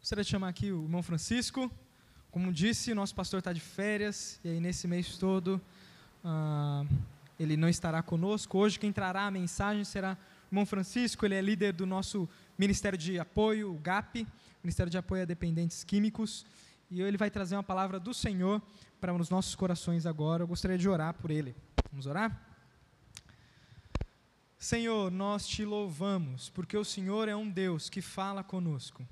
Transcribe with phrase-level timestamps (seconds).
[0.00, 1.70] Gostaria de chamar aqui o irmão Francisco.
[2.30, 5.60] Como disse, nosso pastor está de férias, e aí nesse mês todo
[6.24, 6.88] uh,
[7.38, 8.56] ele não estará conosco.
[8.56, 10.16] Hoje quem trará a mensagem será
[10.50, 12.26] o irmão Francisco, ele é líder do nosso
[12.56, 14.26] Ministério de Apoio, o GAP,
[14.64, 16.46] Ministério de Apoio a Dependentes Químicos,
[16.90, 18.62] e ele vai trazer uma palavra do Senhor
[19.02, 20.44] para os nossos corações agora.
[20.44, 21.54] Eu gostaria de orar por ele.
[21.92, 22.40] Vamos orar?
[24.58, 29.06] Senhor, nós te louvamos, porque o Senhor é um Deus que fala conosco.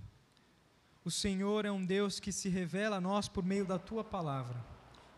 [1.08, 4.62] O Senhor é um Deus que se revela a nós por meio da tua palavra.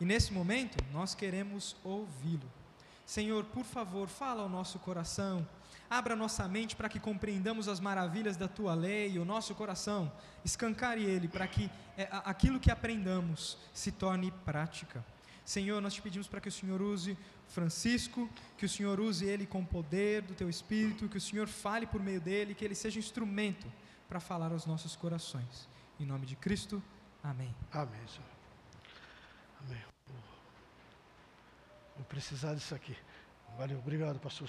[0.00, 2.48] E nesse momento, nós queremos ouvi-lo.
[3.04, 5.44] Senhor, por favor, fala ao nosso coração,
[5.90, 10.12] abra nossa mente para que compreendamos as maravilhas da tua lei, o nosso coração,
[10.44, 15.04] escancare ele para que é, aquilo que aprendamos se torne prática.
[15.44, 19.44] Senhor, nós te pedimos para que o Senhor use Francisco, que o Senhor use ele
[19.44, 22.76] com o poder do teu espírito, que o Senhor fale por meio dele, que ele
[22.76, 23.66] seja instrumento
[24.08, 25.68] para falar aos nossos corações.
[26.00, 26.82] Em nome de Cristo,
[27.22, 27.54] amém.
[27.70, 28.26] Amém, Senhor.
[29.60, 29.84] Amém.
[31.94, 32.96] Vou precisar disso aqui.
[33.58, 34.48] Valeu, obrigado, pastor.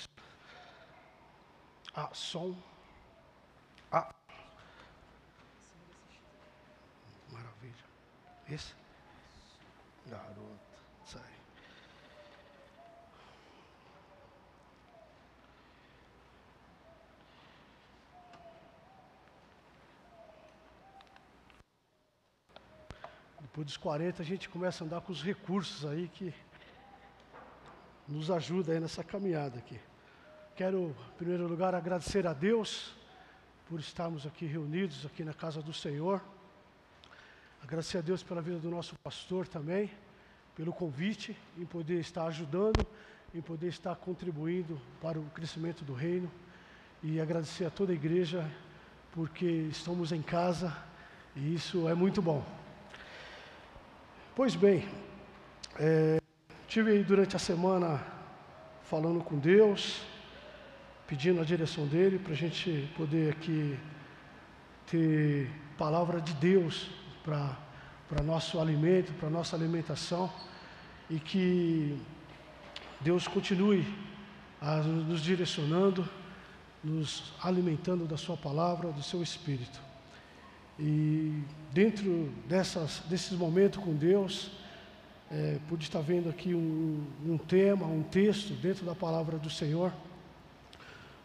[1.94, 2.56] Ah, som.
[3.92, 4.16] Ah.
[7.34, 7.84] Maravilha.
[8.48, 8.74] Esse?
[10.08, 10.58] Garoto,
[11.04, 11.42] sai.
[23.52, 26.34] Depois dos 40 a gente começa a andar com os recursos aí que
[28.08, 29.78] nos ajuda aí nessa caminhada aqui.
[30.56, 32.96] Quero, em primeiro lugar, agradecer a Deus
[33.68, 36.24] por estarmos aqui reunidos aqui na casa do Senhor.
[37.62, 39.92] Agradecer a Deus pela vida do nosso pastor também,
[40.56, 42.88] pelo convite em poder estar ajudando,
[43.36, 46.32] em poder estar contribuindo para o crescimento do reino.
[47.04, 48.50] E agradecer a toda a igreja
[49.12, 50.74] porque estamos em casa
[51.36, 52.61] e isso é muito bom.
[54.34, 54.88] Pois bem,
[55.78, 56.22] é,
[56.66, 58.02] tive durante a semana
[58.84, 60.02] falando com Deus,
[61.06, 63.78] pedindo a direção dele para a gente poder aqui
[64.88, 66.90] ter palavra de Deus
[67.26, 70.32] para nosso alimento, para nossa alimentação
[71.10, 72.02] e que
[73.02, 73.86] Deus continue
[74.62, 76.08] a nos direcionando,
[76.82, 79.91] nos alimentando da Sua palavra, do Seu Espírito.
[80.84, 84.50] E dentro dessas, desses momentos com Deus,
[85.30, 89.94] é, pude estar vendo aqui um, um tema, um texto dentro da palavra do Senhor,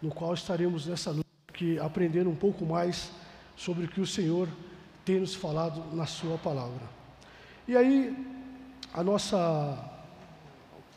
[0.03, 3.11] no qual estaremos nessa noite aqui aprendendo um pouco mais
[3.57, 4.47] sobre o que o Senhor
[5.07, 6.83] tem nos falado na Sua palavra.
[7.67, 8.15] E aí,
[8.93, 9.91] a nossa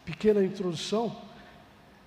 [0.03, 1.15] pequena introdução,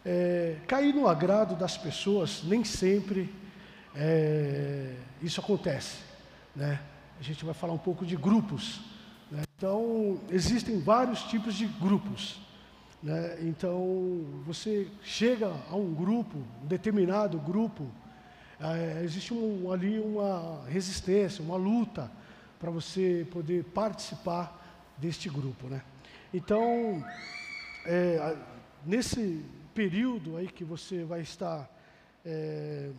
[0.04, 3.34] é, cair no agrado das pessoas, nem sempre
[3.96, 6.11] é, isso acontece
[6.54, 6.80] né?
[7.18, 8.80] A gente vai falar um pouco de grupos.
[9.30, 9.42] Né?
[9.56, 12.40] Então, existem vários tipos de grupos.
[13.02, 13.38] Né?
[13.42, 17.86] Então, você chega a um grupo, um determinado grupo,
[18.60, 22.10] é, existe um, ali uma resistência, uma luta
[22.60, 25.66] para você poder participar deste grupo.
[25.66, 25.82] Né?
[26.32, 27.04] Então,
[27.84, 28.36] é,
[28.86, 31.68] nesse período aí que você vai estar
[32.24, 32.90] é,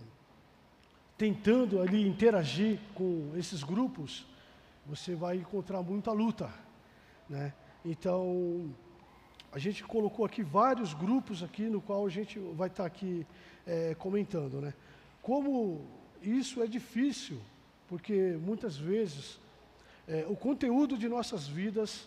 [1.23, 4.25] tentando ali interagir com esses grupos,
[4.85, 6.53] você vai encontrar muita luta,
[7.29, 7.53] né?
[7.85, 8.69] Então,
[9.49, 13.25] a gente colocou aqui vários grupos aqui no qual a gente vai estar aqui
[13.65, 14.73] é, comentando, né?
[15.21, 15.85] Como
[16.21, 17.39] isso é difícil,
[17.87, 19.39] porque muitas vezes
[20.05, 22.05] é, o conteúdo de nossas vidas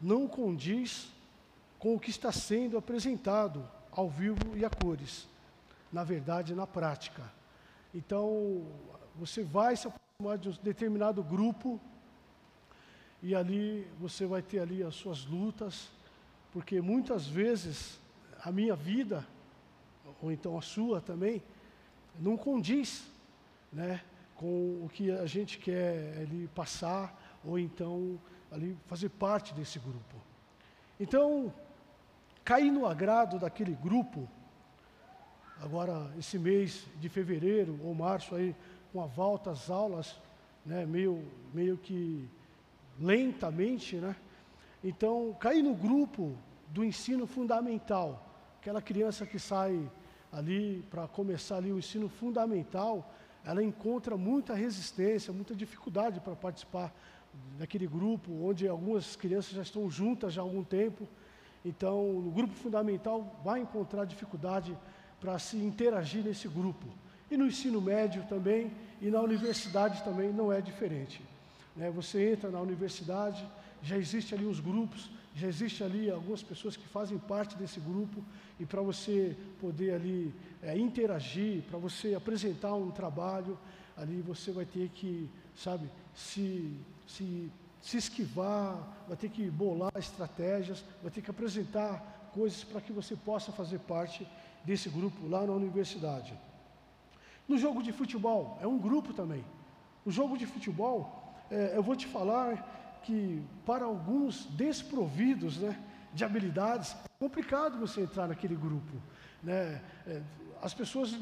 [0.00, 1.08] não condiz
[1.76, 5.26] com o que está sendo apresentado ao vivo e a cores,
[5.92, 7.33] na verdade, na prática.
[7.94, 8.66] Então,
[9.14, 11.80] você vai se aproximar de um determinado grupo
[13.22, 15.88] e ali você vai ter ali as suas lutas,
[16.52, 18.00] porque muitas vezes
[18.42, 19.24] a minha vida,
[20.20, 21.40] ou então a sua também,
[22.18, 23.06] não condiz
[23.72, 24.02] né,
[24.34, 28.18] com o que a gente quer ali passar, ou então
[28.50, 30.16] ali fazer parte desse grupo.
[30.98, 31.52] Então,
[32.44, 34.28] cair no agrado daquele grupo,
[35.60, 38.54] agora esse mês de fevereiro ou março aí,
[38.92, 40.20] com a volta às aulas,
[40.64, 42.28] né, meio, meio que
[42.98, 44.14] lentamente, né?
[44.82, 46.36] Então, cair no grupo
[46.68, 48.24] do ensino fundamental,
[48.60, 49.90] aquela criança que sai
[50.32, 53.12] ali para começar ali o ensino fundamental,
[53.44, 56.94] ela encontra muita resistência, muita dificuldade para participar
[57.58, 61.06] daquele grupo, onde algumas crianças já estão juntas já há algum tempo.
[61.64, 64.76] Então, no grupo fundamental vai encontrar dificuldade
[65.24, 66.86] para se interagir nesse grupo.
[67.30, 71.20] E no ensino médio também, E na universidade também não é diferente.
[71.76, 71.90] Né?
[71.90, 73.44] Você entra na universidade,
[73.82, 78.22] já existe ali os grupos, já existe ali algumas pessoas que fazem parte desse grupo
[78.58, 80.32] e para você poder ali
[80.62, 83.58] é, interagir, para você apresentar um trabalho,
[83.96, 87.50] ali você vai ter que, sabe, se, se,
[87.82, 93.14] se esquivar, vai ter que bolar estratégias, vai ter que apresentar coisas para que você
[93.16, 94.26] possa fazer parte
[94.64, 96.34] desse grupo lá na universidade.
[97.46, 99.44] No jogo de futebol, é um grupo também.
[100.04, 105.78] O jogo de futebol, é, eu vou te falar que para alguns desprovidos né,
[106.12, 108.94] de habilidades, é complicado você entrar naquele grupo.
[109.42, 109.82] Né?
[110.06, 110.22] É,
[110.62, 111.18] as pessoas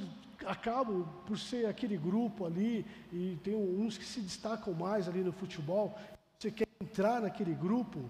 [0.46, 5.32] acabam por ser aquele grupo ali, e tem uns que se destacam mais ali no
[5.32, 5.98] futebol.
[6.38, 8.08] Você quer entrar naquele grupo,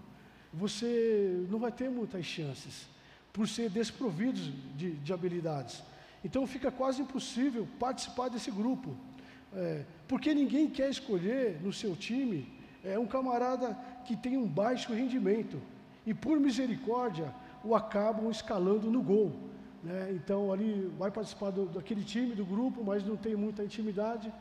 [0.52, 2.86] você não vai ter muitas chances,
[3.32, 5.82] por ser desprovidos de, de habilidades.
[6.24, 8.94] Então fica quase impossível participar desse grupo,
[9.54, 12.48] é, porque ninguém quer escolher no seu time
[12.84, 15.60] é um camarada que tem um baixo rendimento
[16.04, 17.32] e por misericórdia
[17.64, 19.32] o acabam escalando no gol.
[19.82, 20.12] Né?
[20.12, 24.32] Então ali vai participar do, daquele time, do grupo, mas não tem muita intimidade.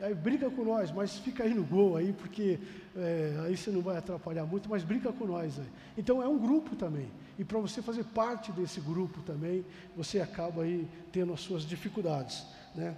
[0.00, 2.58] Aí brinca com nós, mas fica aí no gol aí, porque
[2.96, 5.66] é, aí você não vai atrapalhar muito, mas brinca com nós aí.
[5.96, 7.10] Então é um grupo também.
[7.38, 9.64] E para você fazer parte desse grupo também,
[9.96, 12.46] você acaba aí tendo as suas dificuldades.
[12.74, 12.96] Né?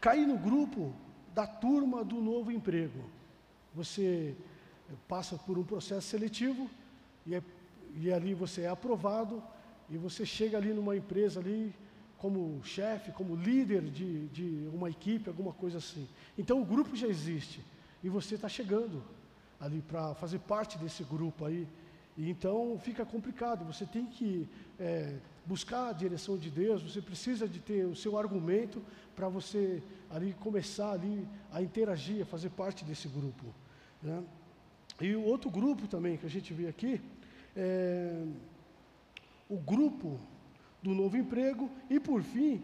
[0.00, 0.94] Cair no grupo
[1.34, 3.00] da turma do novo emprego.
[3.74, 4.34] Você
[5.06, 6.70] passa por um processo seletivo
[7.26, 7.42] e, é,
[7.96, 9.42] e ali você é aprovado
[9.90, 11.74] e você chega ali numa empresa ali
[12.18, 16.06] como chefe, como líder de, de uma equipe, alguma coisa assim.
[16.36, 17.64] Então o grupo já existe
[18.02, 19.02] e você está chegando
[19.60, 21.66] ali para fazer parte desse grupo aí.
[22.16, 23.64] E então fica complicado.
[23.64, 24.48] Você tem que
[24.78, 25.16] é,
[25.46, 26.82] buscar a direção de Deus.
[26.82, 28.82] Você precisa de ter o seu argumento
[29.14, 33.44] para você ali começar ali a interagir, a fazer parte desse grupo.
[34.02, 34.24] Né?
[35.00, 37.00] E o outro grupo também que a gente vê aqui
[37.56, 38.24] é
[39.48, 40.20] o grupo
[40.82, 42.62] do novo emprego e por fim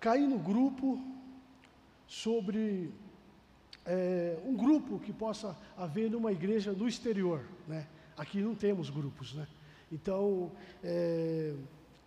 [0.00, 1.02] cair no grupo
[2.06, 2.92] sobre
[3.86, 7.86] é, um grupo que possa haver numa igreja no exterior, né?
[8.16, 9.46] Aqui não temos grupos, né?
[9.90, 10.52] Então
[10.82, 11.54] é,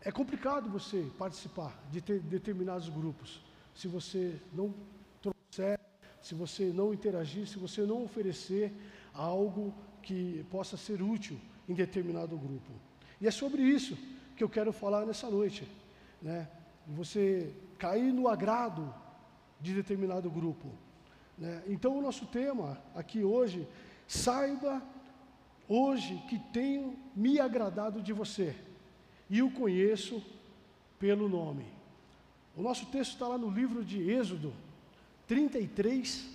[0.01, 3.41] é complicado você participar de ter determinados grupos
[3.75, 4.73] se você não
[5.21, 5.79] trouxer,
[6.21, 8.71] se você não interagir, se você não oferecer
[9.13, 12.71] algo que possa ser útil em determinado grupo.
[13.19, 13.97] E é sobre isso
[14.37, 15.67] que eu quero falar nessa noite,
[16.21, 16.47] né?
[16.89, 18.93] Você cair no agrado
[19.59, 20.67] de determinado grupo.
[21.37, 21.63] Né?
[21.67, 23.67] Então, o nosso tema aqui hoje,
[24.07, 24.81] saiba
[25.67, 28.55] hoje que tenho me agradado de você
[29.27, 30.23] e o conheço
[30.99, 31.65] pelo nome.
[32.55, 34.53] O nosso texto está lá no livro de Êxodo
[35.27, 36.29] 33,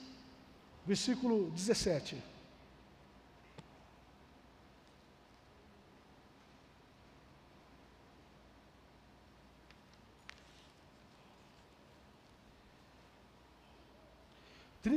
[0.85, 2.32] versículo 17.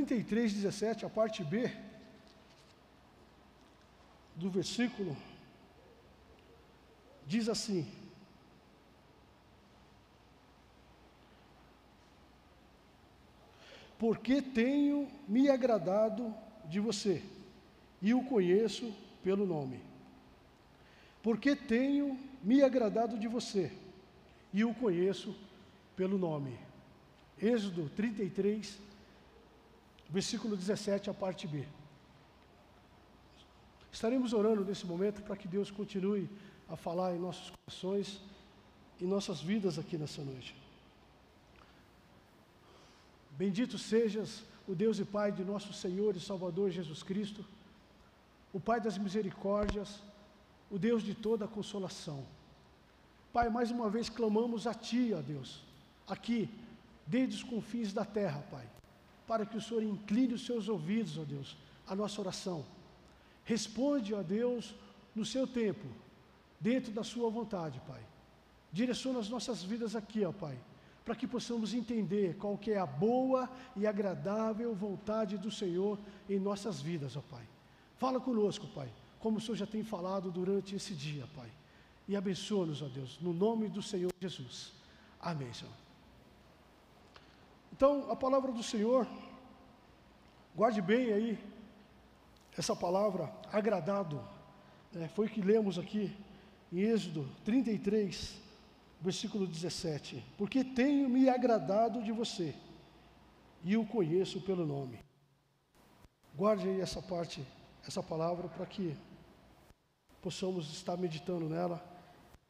[0.06, 1.68] 33, 17, a parte B
[4.36, 5.16] do versículo,
[7.26, 7.90] diz assim:
[13.98, 16.32] Porque tenho me agradado
[16.66, 17.20] de você,
[18.00, 19.80] e o conheço pelo nome.
[21.20, 23.72] Porque tenho me agradado de você,
[24.52, 25.36] e o conheço
[25.96, 26.56] pelo nome.
[27.40, 28.85] Êxodo 33,
[30.08, 31.66] versículo 17, a parte B.
[33.92, 36.28] Estaremos orando nesse momento para que Deus continue
[36.68, 38.20] a falar em nossos corações
[39.00, 40.54] e nossas vidas aqui nessa noite.
[43.32, 47.44] Bendito sejas o Deus e Pai de nosso Senhor e Salvador Jesus Cristo,
[48.52, 50.00] o Pai das misericórdias,
[50.70, 52.24] o Deus de toda a consolação.
[53.32, 55.62] Pai, mais uma vez clamamos a Ti, ó Deus,
[56.08, 56.48] aqui,
[57.06, 58.66] desde os confins da terra, Pai
[59.26, 61.56] para que o Senhor incline os seus ouvidos, ó Deus,
[61.86, 62.64] à nossa oração.
[63.44, 64.74] Responde, ó Deus,
[65.14, 65.86] no seu tempo,
[66.60, 68.00] dentro da sua vontade, Pai.
[68.72, 70.58] Direciona as nossas vidas aqui, ó Pai,
[71.04, 76.38] para que possamos entender qual que é a boa e agradável vontade do Senhor em
[76.38, 77.46] nossas vidas, ó Pai.
[77.96, 81.50] Fala conosco, Pai, como o Senhor já tem falado durante esse dia, Pai.
[82.08, 84.72] E abençoa-nos, ó Deus, no nome do Senhor Jesus.
[85.20, 85.85] Amém, Senhor.
[87.76, 89.06] Então, a palavra do Senhor,
[90.54, 91.38] guarde bem aí
[92.56, 94.18] essa palavra, agradado,
[94.90, 96.16] né, foi o que lemos aqui
[96.72, 98.34] em Êxodo 33,
[98.98, 102.54] versículo 17: Porque tenho me agradado de você,
[103.62, 104.98] e o conheço pelo nome.
[106.34, 107.46] Guarde aí essa parte,
[107.86, 108.96] essa palavra, para que
[110.22, 111.84] possamos estar meditando nela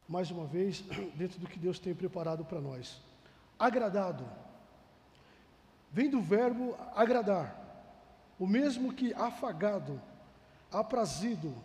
[0.09, 0.85] mais uma vez,
[1.19, 3.03] dentro do que Deus tem preparado para nós.
[3.59, 4.46] Agradado.
[5.97, 7.57] Vem do verbo agradar,
[8.39, 9.99] o mesmo que afagado,
[10.71, 11.57] aprazido,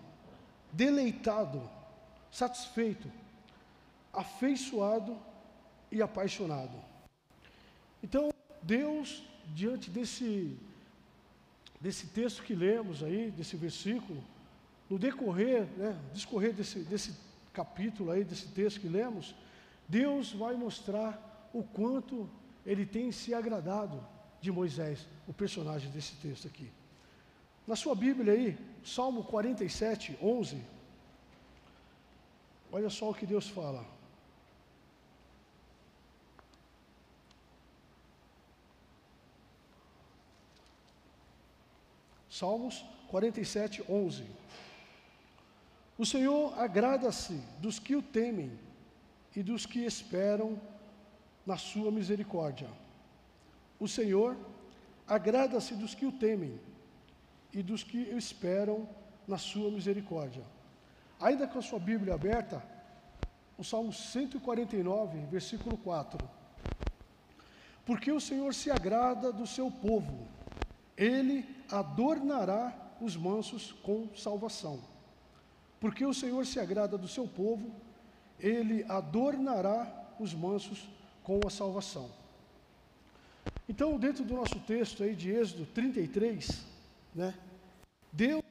[0.71, 1.69] deleitado,
[2.31, 3.11] satisfeito,
[4.13, 5.17] afeiçoado
[5.91, 6.71] e apaixonado.
[8.01, 8.31] Então,
[8.63, 9.21] Deus,
[9.53, 10.57] diante desse,
[11.81, 14.23] desse texto que lemos aí, desse versículo,
[14.89, 17.17] no decorrer, né, discorrer desse, desse
[17.51, 19.35] capítulo aí, desse texto que lemos,
[19.89, 22.29] Deus vai mostrar o quanto
[22.65, 24.01] ele tem se agradado
[24.41, 26.69] de Moisés, o personagem desse texto aqui.
[27.67, 30.61] Na sua Bíblia aí, Salmo 47, 11,
[32.71, 33.85] olha só o que Deus fala.
[42.27, 44.25] Salmos 47, 11.
[45.95, 48.57] O Senhor agrada-se dos que o temem
[49.35, 50.59] e dos que esperam
[51.45, 52.80] na sua misericórdia.
[53.81, 54.37] O Senhor
[55.07, 56.61] agrada-se dos que o temem
[57.51, 58.87] e dos que esperam
[59.27, 60.43] na sua misericórdia.
[61.19, 62.63] Ainda com a sua Bíblia aberta,
[63.57, 66.29] o Salmo 149, versículo 4.
[67.83, 70.27] Porque o Senhor se agrada do seu povo,
[70.95, 72.71] ele adornará
[73.01, 74.79] os mansos com salvação.
[75.79, 77.73] Porque o Senhor se agrada do seu povo,
[78.39, 80.87] ele adornará os mansos
[81.23, 82.20] com a salvação.
[83.67, 86.65] Então, dentro do nosso texto aí de Êxodo 33,
[87.15, 87.33] né,
[88.11, 88.43] Deus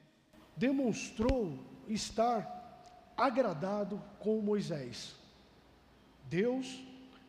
[0.57, 5.15] demonstrou estar agradado com Moisés.
[6.29, 6.83] Deus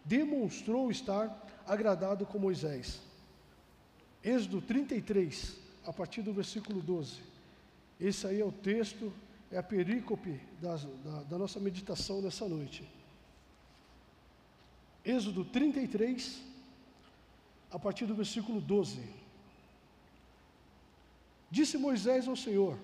[0.05, 3.01] demonstrou estar agradado com Moisés.
[4.23, 7.21] Êxodo 33, a partir do versículo 12.
[7.99, 9.11] Esse aí é o texto,
[9.51, 12.87] é a perícope da, da, da nossa meditação nessa noite.
[15.03, 16.41] Êxodo 33,
[17.71, 19.01] a partir do versículo 12.
[21.49, 22.77] Disse Moisés ao Senhor: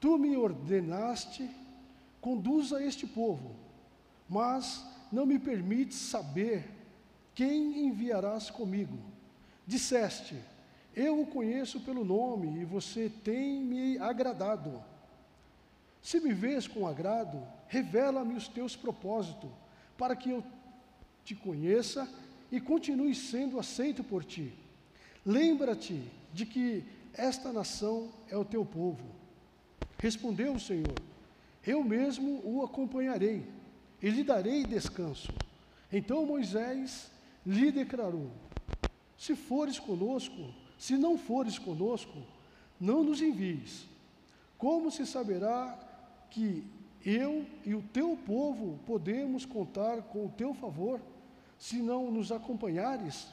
[0.00, 1.48] Tu me ordenaste,
[2.20, 3.54] conduza este povo,
[4.28, 6.68] mas não me permites saber
[7.34, 8.98] quem enviarás comigo.
[9.66, 10.36] Disseste:
[10.94, 14.82] Eu o conheço pelo nome e você tem me agradado.
[16.02, 19.50] Se me vês com agrado, revela-me os teus propósitos,
[19.96, 20.42] para que eu
[21.24, 22.08] te conheça
[22.52, 24.52] e continue sendo aceito por ti.
[25.24, 26.02] Lembra-te
[26.34, 29.04] de que esta nação é o teu povo.
[29.98, 30.94] Respondeu o Senhor:
[31.66, 33.42] Eu mesmo o acompanharei
[34.02, 35.32] e lhe darei descanso.
[35.90, 37.10] Então Moisés
[37.46, 38.30] lhe declarou:
[39.16, 42.18] Se fores conosco, se não fores conosco,
[42.78, 43.86] não nos envies.
[44.58, 45.78] Como se saberá
[46.30, 46.64] que
[47.04, 51.00] eu e o teu povo podemos contar com o teu favor?
[51.62, 53.28] Se não nos acompanhares?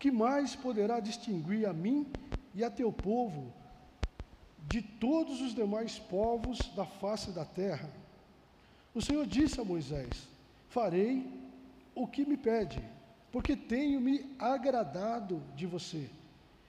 [0.00, 2.04] Que mais poderá distinguir a mim
[2.52, 3.52] e a teu povo
[4.68, 7.88] de todos os demais povos da face da terra?
[8.92, 10.26] O Senhor disse a Moisés:
[10.70, 11.24] Farei
[11.94, 12.82] o que me pede,
[13.30, 16.10] porque tenho me agradado de você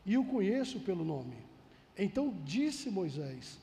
[0.05, 1.37] e o conheço pelo nome.
[1.97, 3.57] Então disse Moisés: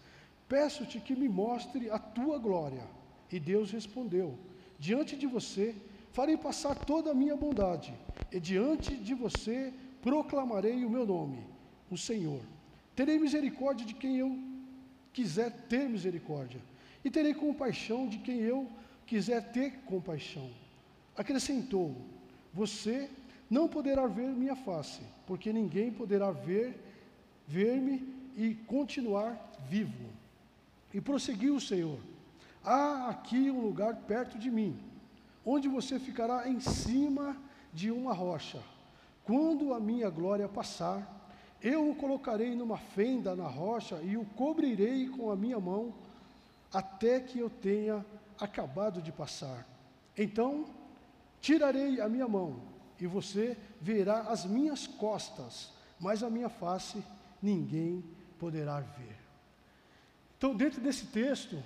[0.48, 2.82] Peço-te que me mostre a tua glória.
[3.30, 4.36] E Deus respondeu:
[4.80, 5.76] Diante de você
[6.12, 7.94] farei passar toda a minha bondade,
[8.32, 9.72] e diante de você
[10.02, 11.38] proclamarei o meu nome,
[11.90, 12.40] o Senhor.
[12.94, 14.38] Terei misericórdia de quem eu
[15.12, 16.60] quiser ter misericórdia,
[17.04, 18.68] e terei compaixão de quem eu
[19.06, 20.50] quiser ter compaixão.
[21.16, 21.96] Acrescentou:
[22.52, 23.10] Você
[23.48, 26.78] não poderá ver minha face, porque ninguém poderá ver
[27.46, 30.06] ver-me e continuar vivo.
[30.92, 31.98] E prosseguiu o Senhor:
[32.62, 34.87] Há aqui um lugar perto de mim
[35.50, 37.34] onde você ficará em cima
[37.72, 38.62] de uma rocha.
[39.24, 41.00] Quando a minha glória passar,
[41.62, 45.94] eu o colocarei numa fenda na rocha e o cobrirei com a minha mão,
[46.70, 48.04] até que eu tenha
[48.38, 49.66] acabado de passar.
[50.14, 50.66] Então,
[51.40, 52.60] tirarei a minha mão,
[53.00, 57.02] e você verá as minhas costas, mas a minha face
[57.42, 58.04] ninguém
[58.38, 59.16] poderá ver.
[60.36, 61.56] Então, dentro desse texto,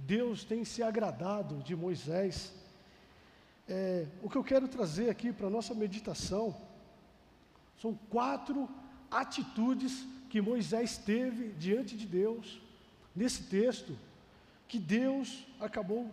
[0.00, 2.52] Deus tem se agradado de Moisés.
[3.68, 6.56] É, o que eu quero trazer aqui para a nossa meditação
[7.80, 8.68] são quatro
[9.10, 12.60] atitudes que Moisés teve diante de Deus,
[13.14, 13.96] nesse texto,
[14.66, 16.10] que Deus acabou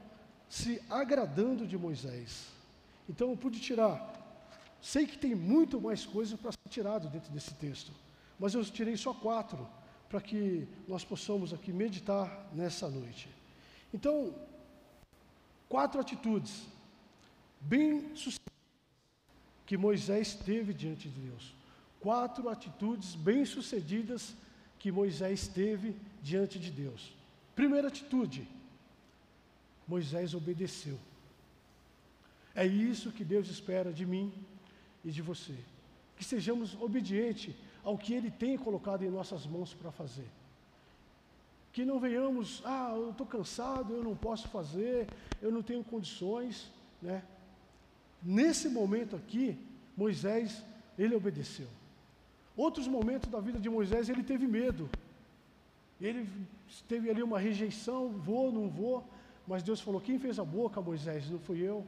[0.50, 2.48] se agradando de Moisés.
[3.08, 4.20] Então eu pude tirar
[4.82, 7.92] Sei que tem muito mais coisas para ser tirado dentro desse texto,
[8.40, 9.68] mas eu tirei só quatro
[10.08, 13.30] para que nós possamos aqui meditar nessa noite.
[13.94, 14.36] Então,
[15.68, 16.68] quatro atitudes
[17.60, 18.40] bem sucedidas
[19.66, 21.54] que Moisés teve diante de Deus.
[22.00, 24.36] Quatro atitudes bem sucedidas
[24.80, 27.14] que Moisés teve diante de Deus.
[27.56, 28.48] Primeira atitude,
[29.88, 30.98] Moisés obedeceu.
[32.56, 34.34] É isso que Deus espera de mim
[35.04, 35.56] e de você.
[36.16, 37.54] Que sejamos obedientes
[37.84, 40.28] ao que Ele tem colocado em nossas mãos para fazer.
[41.72, 45.08] Que não venhamos, ah, eu estou cansado, eu não posso fazer,
[45.42, 46.72] eu não tenho condições,
[47.02, 47.24] né?
[48.22, 49.58] Nesse momento aqui,
[49.96, 50.64] Moisés,
[50.98, 51.68] ele obedeceu.
[52.56, 54.90] Outros momentos da vida de Moisés, ele teve medo.
[56.02, 56.28] Ele
[56.88, 59.04] teve ali uma rejeição, vou, não vou,
[59.48, 61.30] mas Deus falou: quem fez a boca, Moisés?
[61.30, 61.86] Não fui eu.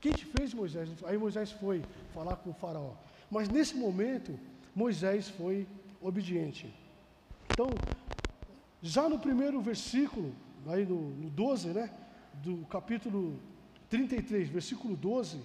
[0.00, 0.88] Quem te fez, Moisés?
[1.04, 1.82] Aí Moisés foi
[2.14, 2.92] falar com o faraó.
[3.30, 4.38] Mas nesse momento,
[4.74, 5.66] Moisés foi
[6.00, 6.72] obediente.
[7.50, 7.68] Então,
[8.82, 10.34] já no primeiro versículo,
[10.66, 11.90] aí no, no 12, né,
[12.34, 13.38] do capítulo
[13.88, 15.40] 33, versículo 12,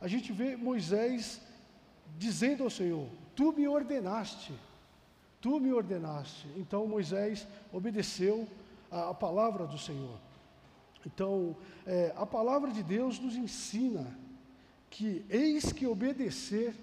[0.00, 1.40] a gente vê Moisés
[2.18, 4.52] dizendo ao Senhor: Tu me ordenaste,
[5.40, 6.48] tu me ordenaste.
[6.56, 8.46] Então Moisés obedeceu
[8.90, 10.18] a, a palavra do Senhor.
[11.06, 11.56] Então,
[11.86, 14.18] é, a palavra de Deus nos ensina
[14.90, 16.74] que eis que obedecer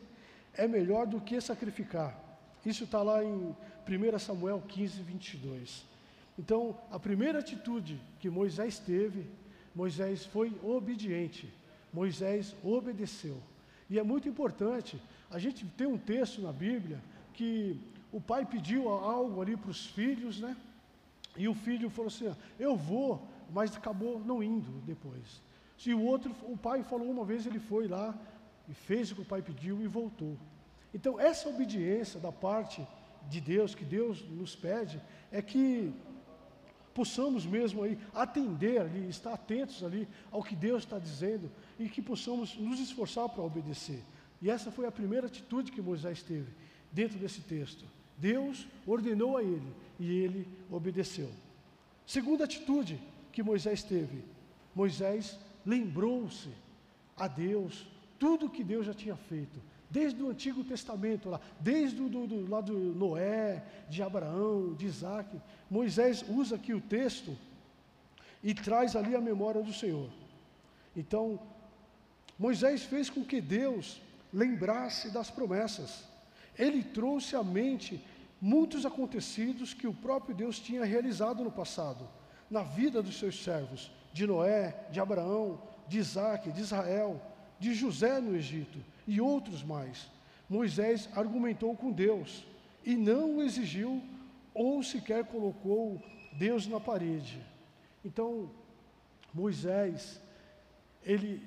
[0.55, 2.17] é melhor do que sacrificar.
[2.65, 3.53] Isso está lá em
[3.87, 5.85] 1 Samuel 15, 22.
[6.37, 9.27] Então, a primeira atitude que Moisés teve,
[9.75, 11.51] Moisés foi obediente.
[11.93, 13.37] Moisés obedeceu.
[13.89, 14.99] E é muito importante,
[15.29, 16.99] a gente tem um texto na Bíblia
[17.33, 17.79] que
[18.11, 20.55] o pai pediu algo ali para os filhos, né?
[21.35, 25.41] E o filho falou assim: Eu vou, mas acabou não indo depois.
[25.77, 28.15] Se o outro, o pai falou uma vez, ele foi lá
[28.69, 30.37] e fez o que o pai pediu e voltou.
[30.93, 32.85] Então, essa obediência da parte
[33.29, 35.01] de Deus, que Deus nos pede,
[35.31, 35.93] é que
[36.93, 42.01] possamos mesmo aí atender ali, estar atentos ali ao que Deus está dizendo e que
[42.01, 44.03] possamos nos esforçar para obedecer.
[44.41, 46.51] E essa foi a primeira atitude que Moisés teve
[46.91, 47.85] dentro desse texto.
[48.17, 51.29] Deus ordenou a ele e ele obedeceu.
[52.05, 52.99] Segunda atitude
[53.31, 54.23] que Moisés teve:
[54.75, 56.49] Moisés lembrou-se
[57.17, 57.87] a Deus
[58.19, 59.59] tudo que Deus já tinha feito,
[59.93, 64.87] desde o Antigo Testamento, lá, desde o do, do, lá do Noé, de Abraão, de
[64.87, 65.39] Isaac.
[65.69, 67.37] Moisés usa aqui o texto
[68.43, 70.09] e traz ali a memória do Senhor.
[70.97, 71.39] Então,
[72.39, 74.01] Moisés fez com que Deus
[74.33, 76.05] lembrasse das promessas.
[76.57, 78.03] Ele trouxe à mente
[78.41, 82.09] muitos acontecidos que o próprio Deus tinha realizado no passado,
[82.49, 87.21] na vida dos seus servos, de Noé, de Abraão, de Isaac, de Israel,
[87.59, 90.09] de José no Egito e outros mais.
[90.49, 92.45] Moisés argumentou com Deus
[92.85, 94.01] e não exigiu
[94.53, 96.01] ou sequer colocou
[96.33, 97.41] Deus na parede.
[98.03, 98.49] Então,
[99.33, 100.21] Moisés,
[101.03, 101.41] ele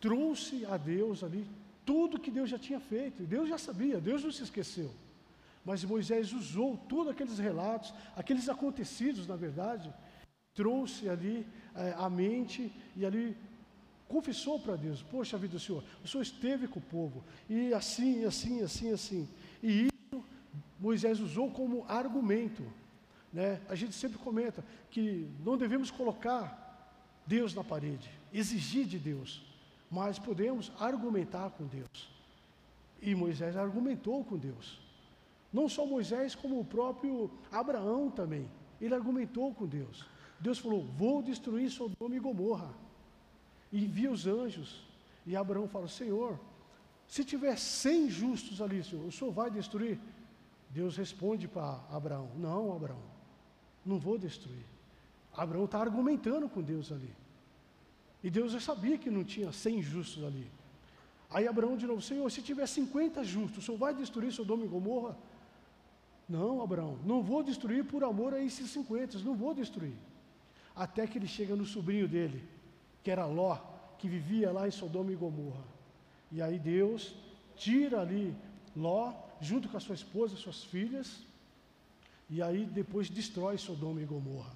[0.00, 1.46] trouxe a Deus ali
[1.84, 3.22] tudo que Deus já tinha feito.
[3.22, 4.90] Deus já sabia, Deus não se esqueceu.
[5.64, 9.92] Mas Moisés usou todos aqueles relatos, aqueles acontecidos, na verdade,
[10.54, 13.36] trouxe ali é, a mente e ali
[14.08, 18.62] confessou para Deus: Poxa vida, Senhor, o Senhor esteve com o povo, e assim, assim,
[18.62, 19.28] assim, assim.
[19.62, 20.24] E isso
[20.80, 22.62] Moisés usou como argumento.
[23.32, 23.60] Né?
[23.68, 26.66] A gente sempre comenta que não devemos colocar
[27.26, 29.46] Deus na parede, exigir de Deus
[29.90, 32.10] mas podemos argumentar com Deus.
[33.00, 34.80] E Moisés argumentou com Deus.
[35.52, 38.48] Não só Moisés, como o próprio Abraão também.
[38.80, 40.04] Ele argumentou com Deus.
[40.38, 42.70] Deus falou: Vou destruir Sodoma e Gomorra.
[43.72, 44.82] E envia os anjos.
[45.26, 46.38] E Abraão fala: Senhor,
[47.06, 49.98] se tiver cem justos ali, Senhor, o Senhor vai destruir?
[50.70, 53.02] Deus responde para Abraão: Não, Abraão,
[53.84, 54.64] não vou destruir.
[55.34, 57.10] Abraão está argumentando com Deus ali.
[58.22, 60.50] E Deus já sabia que não tinha 100 justos ali.
[61.30, 64.68] Aí Abraão de novo, Senhor, se tiver 50 justos, o Senhor vai destruir Sodoma e
[64.68, 65.16] Gomorra?
[66.28, 69.94] Não, Abraão, não vou destruir por amor a esses 50, não vou destruir.
[70.74, 72.42] Até que ele chega no sobrinho dele,
[73.08, 73.56] que era Ló,
[73.96, 75.64] que vivia lá em Sodoma e Gomorra.
[76.30, 77.14] E aí Deus
[77.56, 78.36] tira ali
[78.76, 81.22] Ló, junto com a sua esposa, suas filhas,
[82.28, 84.52] e aí depois destrói Sodoma e Gomorra.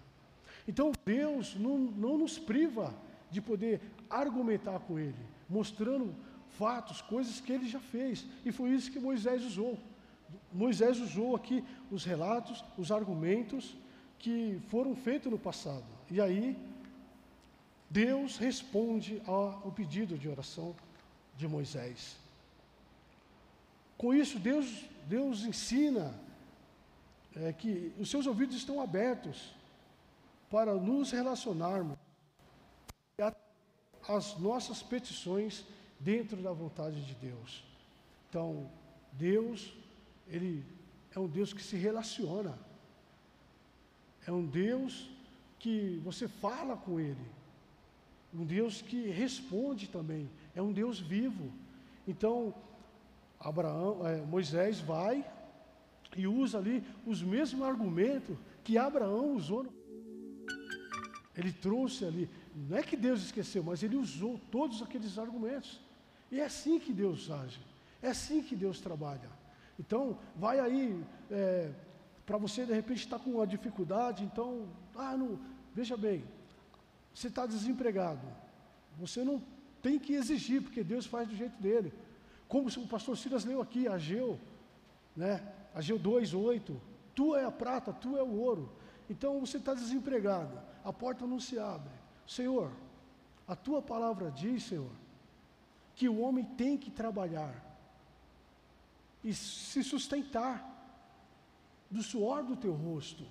[0.69, 2.95] Então Deus não, não nos priva
[3.31, 6.15] de poder argumentar com ele, mostrando
[6.51, 8.27] fatos, coisas que ele já fez.
[8.45, 9.79] E foi isso que Moisés usou.
[10.53, 13.75] Moisés usou aqui os relatos, os argumentos
[14.19, 15.87] que foram feitos no passado.
[16.11, 16.55] E aí,
[17.93, 20.75] Deus responde ao pedido de oração
[21.37, 22.17] de Moisés.
[23.99, 26.15] Com isso, Deus, Deus ensina
[27.37, 29.55] é, que os seus ouvidos estão abertos
[30.51, 31.99] para nos relacionarmos
[34.09, 35.65] as nossas petições
[36.01, 37.63] dentro da vontade de Deus.
[38.29, 38.71] Então,
[39.13, 39.73] Deus,
[40.27, 40.65] Ele
[41.15, 42.59] é um Deus que se relaciona,
[44.27, 45.11] é um Deus
[45.59, 47.42] que você fala com Ele,
[48.35, 51.53] um Deus que responde também, é um Deus vivo.
[52.07, 52.55] Então,
[53.39, 55.25] Abraão, é, Moisés vai
[56.17, 59.67] e usa ali os mesmos argumentos que Abraão usou.
[61.37, 65.81] Ele trouxe ali, não é que Deus esqueceu, mas ele usou todos aqueles argumentos.
[66.31, 67.61] E é assim que Deus age,
[68.01, 69.31] é assim que Deus trabalha.
[69.79, 71.71] Então, vai aí, é,
[72.25, 75.39] para você de repente estar tá com uma dificuldade, então, ah, não,
[75.75, 76.25] veja bem,
[77.15, 78.27] você está desempregado,
[78.99, 79.43] você não
[79.83, 81.93] tem que exigir, porque Deus faz do jeito dele.
[82.49, 84.39] Como o pastor Silas leu aqui, Ageu,
[85.17, 85.43] né?
[85.75, 86.81] Ageu 2, 8.
[87.15, 88.71] Tu é a prata, tu é o ouro.
[89.09, 91.93] Então você está desempregado, a porta não se abre.
[92.27, 92.71] Senhor,
[93.47, 94.91] a tua palavra diz, Senhor,
[95.95, 97.55] que o homem tem que trabalhar
[99.23, 100.69] e se sustentar
[101.91, 103.25] do suor do teu rosto.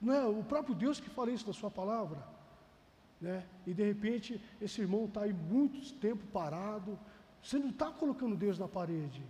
[0.00, 2.22] Não é o próprio Deus que fala isso na sua palavra?
[3.20, 3.44] Né?
[3.66, 6.98] E de repente esse irmão está aí muito tempo parado,
[7.42, 9.22] você não está colocando Deus na parede.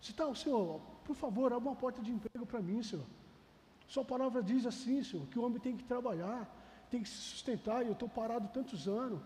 [0.00, 3.04] Você está, Senhor, por favor, abra uma porta de emprego para mim, Senhor.
[3.86, 6.50] Sua palavra diz assim, Senhor, que o homem tem que trabalhar,
[6.90, 9.20] tem que se sustentar, e eu estou parado tantos anos,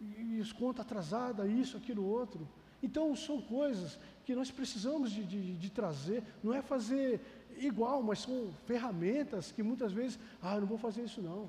[0.00, 2.48] e, e as contas atrasadas, isso, aquilo, outro.
[2.82, 7.20] Então, são coisas que nós precisamos de, de, de, trazer, não é fazer
[7.58, 11.48] igual, mas são ferramentas que muitas vezes, ah, eu não vou fazer isso não,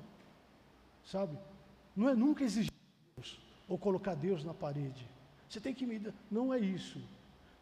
[1.12, 1.38] sabe?
[1.94, 2.72] Não é nunca exigir
[3.16, 5.08] Deus, ou colocar Deus na parede.
[5.48, 6.12] Você tem que me.
[6.30, 7.00] Não é isso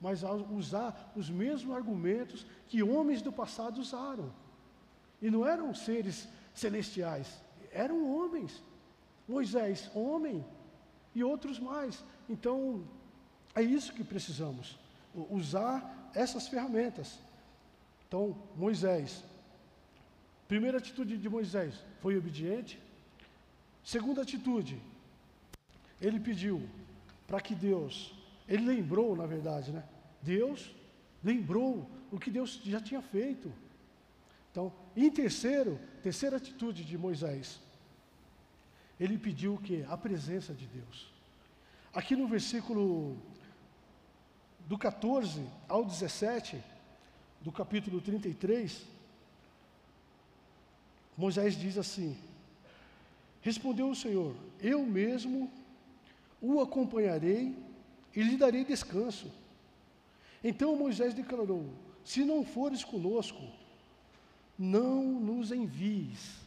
[0.01, 4.33] mas usar os mesmos argumentos que homens do passado usaram.
[5.21, 7.41] E não eram seres celestiais,
[7.73, 8.63] eram homens.
[9.27, 10.45] Moisés, homem,
[11.15, 12.05] e outros mais.
[12.29, 12.87] Então,
[13.55, 14.79] é isso que precisamos,
[15.31, 17.19] usar essas ferramentas.
[18.07, 19.25] Então, Moisés,
[20.47, 22.81] primeira atitude de Moisés, foi obediente.
[23.87, 24.83] Segunda atitude,
[26.01, 26.69] ele pediu
[27.25, 28.13] para que Deus
[28.49, 29.85] ele lembrou, na verdade, né?
[30.21, 30.75] Deus
[31.23, 33.53] lembrou o que Deus já tinha feito.
[34.51, 37.61] Então, em terceiro, terceira atitude de Moisés,
[38.99, 39.85] ele pediu o que?
[39.89, 41.13] A presença de Deus.
[41.95, 43.17] Aqui no versículo
[44.67, 46.61] do 14 ao 17,
[47.41, 48.83] do capítulo 33,
[51.17, 52.19] Moisés diz assim:
[53.47, 55.49] Respondeu o Senhor: Eu mesmo
[56.43, 57.57] o acompanharei
[58.13, 59.31] e lhe darei descanso.
[60.43, 61.65] Então Moisés declarou:
[62.05, 63.41] Se não fores conosco,
[64.59, 66.39] não nos envies.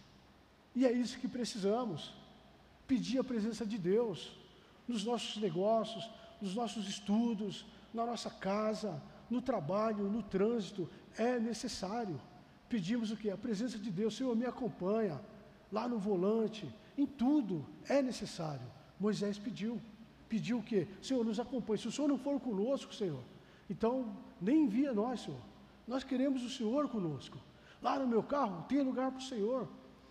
[0.76, 2.14] E é isso que precisamos:
[2.86, 4.34] pedir a presença de Deus
[4.86, 6.04] nos nossos negócios,
[6.42, 10.90] nos nossos estudos, na nossa casa, no trabalho, no trânsito.
[11.18, 12.20] É necessário.
[12.68, 13.30] Pedimos o que?
[13.30, 14.18] A presença de Deus.
[14.18, 15.18] Senhor, me acompanha.
[15.72, 16.68] Lá no volante,
[17.00, 18.68] em tudo é necessário.
[19.00, 19.80] Moisés pediu
[20.28, 20.88] pediu o quê?
[21.02, 21.80] Senhor, nos acompanhe.
[21.80, 23.24] Se o Senhor não for conosco, Senhor,
[23.68, 25.40] então nem envia nós, Senhor.
[25.88, 27.40] Nós queremos o Senhor conosco.
[27.82, 29.68] Lá no meu carro, tem lugar para o Senhor.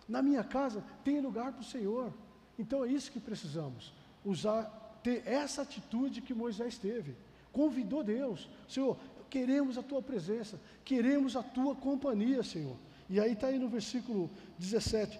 [0.07, 2.13] Na minha casa, tem lugar para o Senhor.
[2.57, 3.93] Então é isso que precisamos.
[4.25, 4.65] Usar,
[5.01, 7.15] ter essa atitude que Moisés teve.
[7.53, 8.49] Convidou Deus.
[8.67, 8.97] Senhor,
[9.29, 12.75] queremos a tua presença, queremos a tua companhia, Senhor.
[13.09, 15.19] E aí está aí no versículo 17: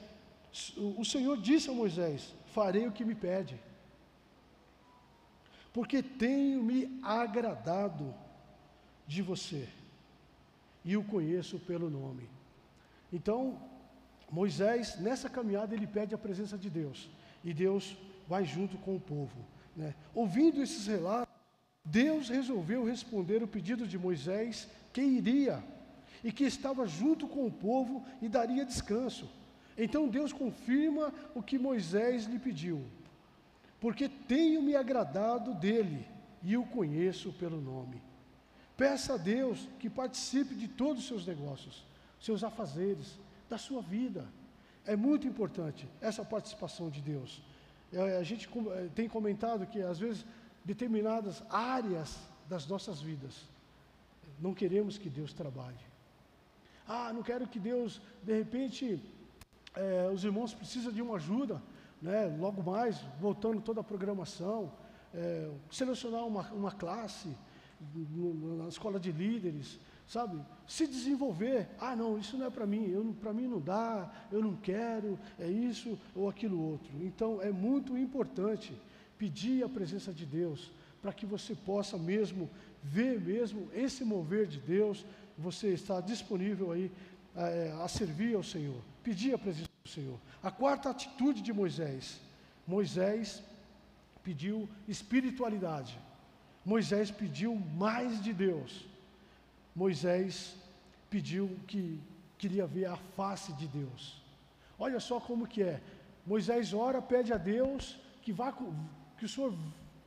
[0.77, 3.59] o Senhor disse a Moisés: Farei o que me pede
[5.73, 8.13] porque tenho me agradado
[9.07, 9.67] de você
[10.83, 12.27] e o conheço pelo nome.
[13.11, 13.59] Então,
[14.31, 17.09] Moisés, nessa caminhada, ele pede a presença de Deus
[17.43, 17.95] e Deus
[18.27, 19.37] vai junto com o povo.
[19.75, 19.93] Né?
[20.13, 21.33] Ouvindo esses relatos,
[21.85, 25.63] Deus resolveu responder o pedido de Moisés que iria
[26.23, 29.29] e que estava junto com o povo e daria descanso.
[29.79, 32.85] Então Deus confirma o que Moisés lhe pediu
[33.79, 36.05] porque tenho me agradado dele
[36.43, 38.01] e o conheço pelo nome.
[38.75, 41.85] Peça a Deus que participe de todos os seus negócios,
[42.19, 44.27] seus afazeres, da sua vida.
[44.85, 47.41] É muito importante essa participação de Deus.
[47.91, 50.25] É, a gente é, tem comentado que às vezes
[50.63, 53.47] determinadas áreas das nossas vidas
[54.39, 55.77] não queremos que Deus trabalhe.
[56.87, 59.01] Ah, não quero que Deus, de repente,
[59.75, 61.61] é, os irmãos precisam de uma ajuda
[62.01, 64.71] né, logo mais, voltando toda a programação,
[65.13, 67.29] é, selecionar uma, uma classe,
[68.57, 70.37] na escola de líderes, sabe?
[70.67, 71.69] Se desenvolver.
[71.79, 75.47] Ah, não, isso não é para mim, para mim não dá, eu não quero, é
[75.47, 76.91] isso ou aquilo outro.
[77.01, 78.73] Então é muito importante
[79.17, 82.49] pedir a presença de Deus para que você possa mesmo
[82.83, 85.05] ver mesmo esse mover de Deus.
[85.37, 86.91] Você está disponível aí
[87.35, 90.19] é, a servir ao Senhor, pedir a presença do Senhor.
[90.41, 92.19] A quarta atitude de Moisés:
[92.67, 93.41] Moisés
[94.23, 95.99] pediu espiritualidade.
[96.65, 98.85] Moisés pediu mais de Deus.
[99.75, 100.55] Moisés
[101.09, 101.99] pediu que
[102.37, 104.21] queria ver a face de Deus.
[104.77, 105.81] Olha só como que é.
[106.25, 108.53] Moisés ora, pede a Deus que vá
[109.17, 109.53] que o Senhor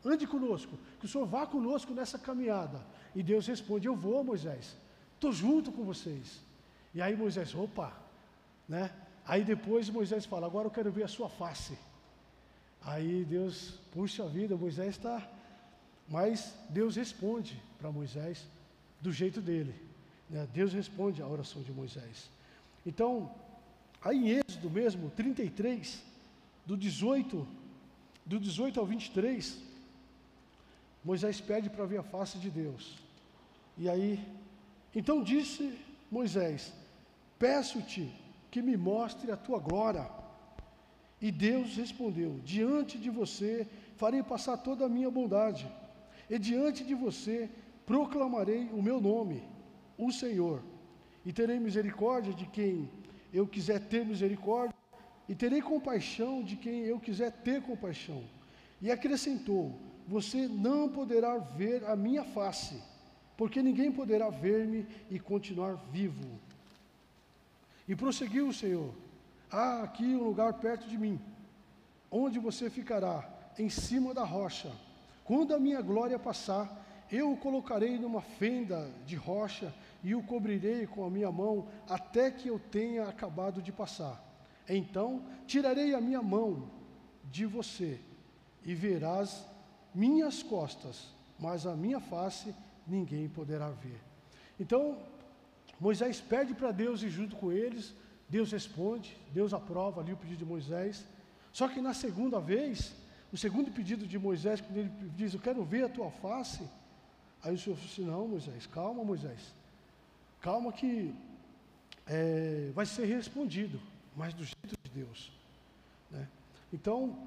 [0.05, 2.81] ande conosco, que o Senhor vá conosco nessa caminhada.
[3.15, 4.77] E Deus responde: Eu vou, Moisés.
[5.15, 6.41] Estou junto com vocês.
[6.95, 7.93] E aí Moisés, opa,
[8.69, 8.91] né?
[9.27, 11.79] Aí depois Moisés fala: Agora eu quero ver a sua face.
[12.85, 15.27] Aí Deus, puxa vida, Moisés está.
[16.09, 18.47] Mas Deus responde para Moisés
[19.01, 19.75] do jeito dele.
[20.29, 20.47] Né?
[20.53, 22.29] Deus responde à oração de Moisés.
[22.85, 23.33] Então,
[24.03, 26.03] aí em Êxodo mesmo, 33,
[26.67, 27.47] do 18,
[28.27, 29.59] do 18 ao 23,
[31.05, 32.99] Moisés pede para ver a face de Deus.
[33.79, 34.25] E aí,
[34.95, 35.79] então disse
[36.11, 36.73] Moisés:
[37.43, 38.09] Peço-te
[38.53, 40.09] que me mostre a tua glória.
[41.21, 45.67] E Deus respondeu: Diante de você farei passar toda a minha bondade,
[46.31, 47.51] e diante de você
[47.85, 49.43] proclamarei o meu nome,
[49.99, 50.63] o Senhor.
[51.25, 52.89] E terei misericórdia de quem
[53.33, 54.77] eu quiser ter misericórdia,
[55.29, 58.23] e terei compaixão de quem eu quiser ter compaixão.
[58.81, 62.81] E acrescentou: Você não poderá ver a minha face,
[63.37, 66.52] porque ninguém poderá ver-me e continuar vivo.
[67.93, 68.91] E prosseguiu o Senhor:
[69.51, 71.21] Há aqui um lugar perto de mim,
[72.11, 73.29] onde você ficará,
[73.59, 74.73] em cima da rocha.
[75.23, 80.87] Quando a minha glória passar, eu o colocarei numa fenda de rocha e o cobrirei
[80.87, 84.25] com a minha mão até que eu tenha acabado de passar.
[84.67, 86.71] Então tirarei a minha mão
[87.31, 88.01] de você
[88.65, 89.47] e verás
[89.95, 92.55] minhas costas, mas a minha face
[92.87, 94.01] ninguém poderá ver.
[94.59, 94.97] Então
[95.83, 97.93] Moisés pede para Deus ir junto com eles,
[98.29, 101.05] Deus responde, Deus aprova ali o pedido de Moisés.
[101.53, 102.95] Só que na segunda vez,
[103.33, 106.63] o segundo pedido de Moisés, quando ele diz: Eu quero ver a tua face.
[107.43, 109.53] Aí o Senhor falou assim: Não, Moisés, calma, Moisés.
[110.41, 111.13] Calma que
[112.07, 113.81] é, vai ser respondido,
[114.17, 115.33] mas do jeito de Deus.
[116.13, 116.29] Né?
[116.73, 117.27] Então,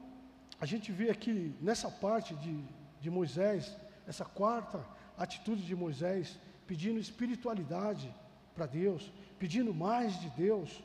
[0.61, 2.57] a gente vê aqui nessa parte de,
[3.01, 3.75] de Moisés,
[4.07, 4.81] essa quarta
[5.17, 8.09] atitude de Moisés, pedindo espiritualidade
[8.55, 10.81] para Deus, pedindo mais de Deus.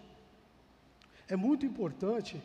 [1.28, 2.42] É muito importante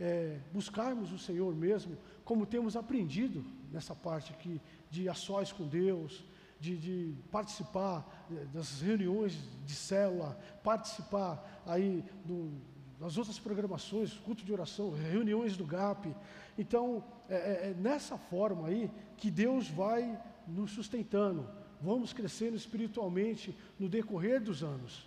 [0.00, 6.24] é, buscarmos o Senhor mesmo, como temos aprendido nessa parte aqui, de ações com Deus,
[6.58, 12.52] de, de, participar é, das reuniões de célula, participar aí do,
[12.98, 16.14] das outras programações, culto de oração, reuniões do GAP.
[16.56, 21.48] Então, é, é, é nessa forma aí que Deus vai nos sustentando,
[21.80, 25.06] vamos crescendo espiritualmente no decorrer dos anos.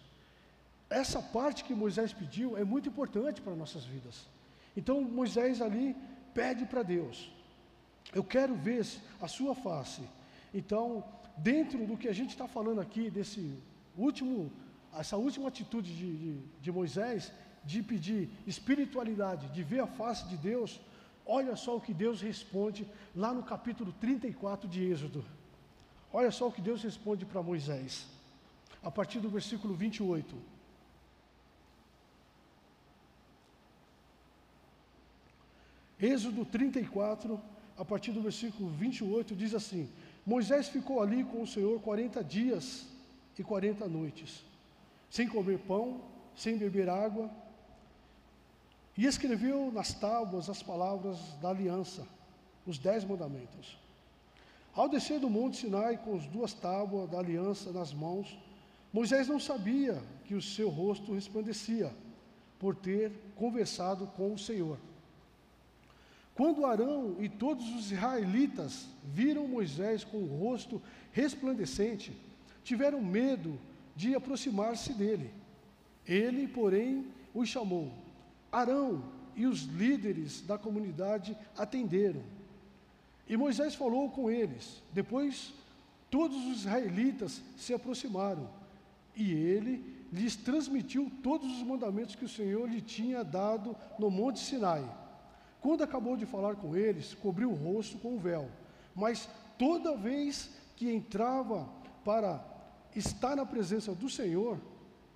[0.89, 4.25] Essa parte que Moisés pediu é muito importante para nossas vidas.
[4.75, 5.95] Então Moisés ali
[6.33, 7.31] pede para Deus:
[8.13, 8.85] Eu quero ver
[9.21, 10.01] a sua face.
[10.53, 11.03] Então,
[11.37, 13.59] dentro do que a gente está falando aqui, desse
[13.97, 14.51] último,
[14.97, 17.31] essa última atitude de, de, de Moisés,
[17.65, 20.79] de pedir espiritualidade, de ver a face de Deus,
[21.25, 25.25] olha só o que Deus responde lá no capítulo 34 de Êxodo.
[26.19, 28.07] Olha só o que Deus responde para Moisés,
[28.81, 30.35] a partir do versículo 28.
[36.01, 37.39] Êxodo 34,
[37.77, 39.87] a partir do versículo 28, diz assim:
[40.25, 42.87] Moisés ficou ali com o Senhor 40 dias
[43.37, 44.43] e 40 noites,
[45.11, 46.01] sem comer pão,
[46.35, 47.29] sem beber água,
[48.97, 52.07] e escreveu nas tábuas as palavras da aliança,
[52.65, 53.77] os dez mandamentos.
[54.77, 58.37] Ao descer do monte Sinai com as duas tábuas da aliança nas mãos,
[58.93, 61.91] Moisés não sabia que o seu rosto resplandecia,
[62.59, 64.77] por ter conversado com o Senhor.
[66.35, 70.79] Quando Arão e todos os israelitas viram Moisés com o rosto
[71.11, 72.15] resplandecente,
[72.63, 73.59] tiveram medo
[73.95, 75.33] de aproximar-se dele.
[76.05, 77.91] Ele, porém, os chamou.
[78.51, 79.03] Arão
[79.35, 82.36] e os líderes da comunidade atenderam.
[83.27, 84.81] E Moisés falou com eles.
[84.93, 85.53] Depois,
[86.09, 88.49] todos os israelitas se aproximaram.
[89.15, 94.39] E ele lhes transmitiu todos os mandamentos que o Senhor lhe tinha dado no Monte
[94.39, 94.83] Sinai.
[95.59, 98.49] Quando acabou de falar com eles, cobriu o rosto com o véu.
[98.95, 101.67] Mas toda vez que entrava
[102.05, 102.43] para
[102.95, 104.59] estar na presença do Senhor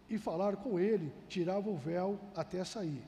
[0.10, 3.02] e falar com ele, tirava o véu até sair.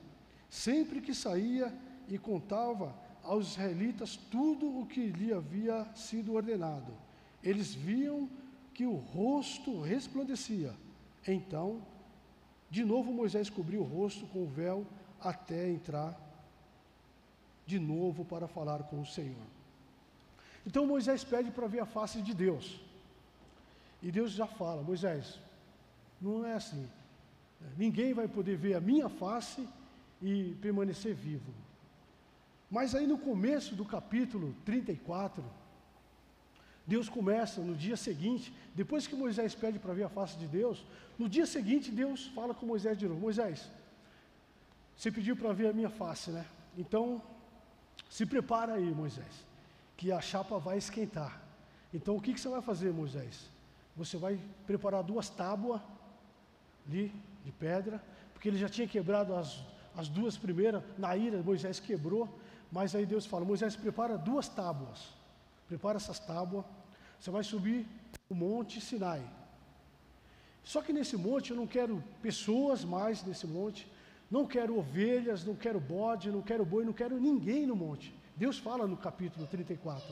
[0.50, 1.74] Sempre que saía
[2.08, 6.94] e contava aos israelitas tudo o que lhe havia sido ordenado,
[7.42, 8.30] eles viam
[8.74, 10.74] que o rosto resplandecia.
[11.28, 11.82] Então,
[12.70, 14.86] de novo Moisés cobriu o rosto com o véu
[15.22, 16.20] até entrar
[17.66, 19.48] de novo para falar com o Senhor.
[20.66, 22.80] Então Moisés pede para ver a face de Deus.
[24.02, 25.40] E Deus já fala: Moisés,
[26.22, 26.90] não é assim.
[27.78, 29.68] Ninguém vai poder ver a minha face
[30.22, 31.54] e permanecer vivo.
[32.76, 35.44] Mas aí no começo do capítulo 34,
[36.88, 40.84] Deus começa no dia seguinte, depois que Moisés pede para ver a face de Deus,
[41.20, 43.70] no dia seguinte Deus fala com Moisés de novo: Moisés,
[44.98, 46.48] você pediu para ver a minha face, né?
[46.76, 47.22] Então,
[48.10, 49.46] se prepara aí, Moisés,
[49.96, 51.44] que a chapa vai esquentar.
[51.94, 53.52] Então, o que, que você vai fazer, Moisés?
[53.96, 55.80] Você vai preparar duas tábuas
[56.88, 57.14] ali
[57.46, 59.60] de pedra, porque ele já tinha quebrado as,
[59.96, 62.28] as duas primeiras, na ira Moisés quebrou,
[62.74, 65.00] mas aí Deus fala: Moisés, prepara duas tábuas,
[65.68, 66.66] prepara essas tábuas,
[67.20, 67.86] você vai subir
[68.28, 69.24] o monte Sinai.
[70.64, 73.88] Só que nesse monte eu não quero pessoas mais nesse monte,
[74.30, 78.12] não quero ovelhas, não quero bode, não quero boi, não quero ninguém no monte.
[78.36, 80.04] Deus fala no capítulo 34.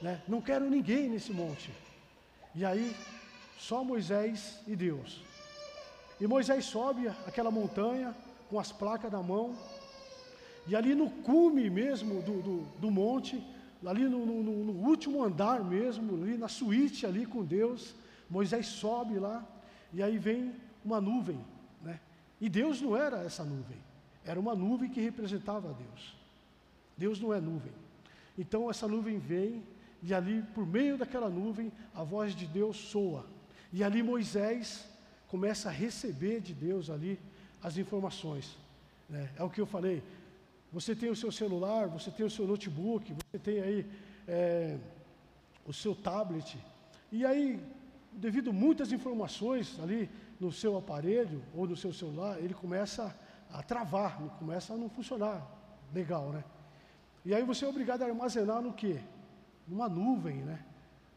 [0.00, 0.22] Né?
[0.26, 1.70] Não quero ninguém nesse monte.
[2.54, 2.96] E aí,
[3.58, 5.20] só Moisés e Deus.
[6.18, 8.16] E Moisés sobe aquela montanha
[8.48, 9.54] com as placas na mão.
[10.66, 13.42] E ali no cume mesmo do, do, do monte,
[13.84, 17.94] ali no, no, no, último andar mesmo, ali na suíte ali com Deus,
[18.28, 19.46] Moisés sobe lá.
[19.92, 20.52] E aí vem
[20.84, 21.38] uma nuvem
[22.40, 23.78] e Deus não era essa nuvem,
[24.24, 26.14] era uma nuvem que representava a Deus.
[26.96, 27.72] Deus não é nuvem.
[28.38, 29.62] Então essa nuvem vem,
[30.02, 33.24] e ali, por meio daquela nuvem, a voz de Deus soa.
[33.72, 34.86] E ali Moisés
[35.28, 37.18] começa a receber de Deus ali
[37.62, 38.56] as informações.
[39.08, 39.30] Né?
[39.36, 40.02] É o que eu falei.
[40.76, 43.86] Você tem o seu celular, você tem o seu notebook, você tem aí
[44.28, 44.76] é,
[45.64, 46.58] o seu tablet.
[47.10, 47.58] E aí,
[48.12, 53.18] devido a muitas informações ali, no seu aparelho ou no seu celular, ele começa
[53.50, 55.50] a travar, começa a não funcionar
[55.94, 56.44] legal, né?
[57.24, 59.00] E aí você é obrigado a armazenar no quê?
[59.66, 60.62] Numa nuvem, né?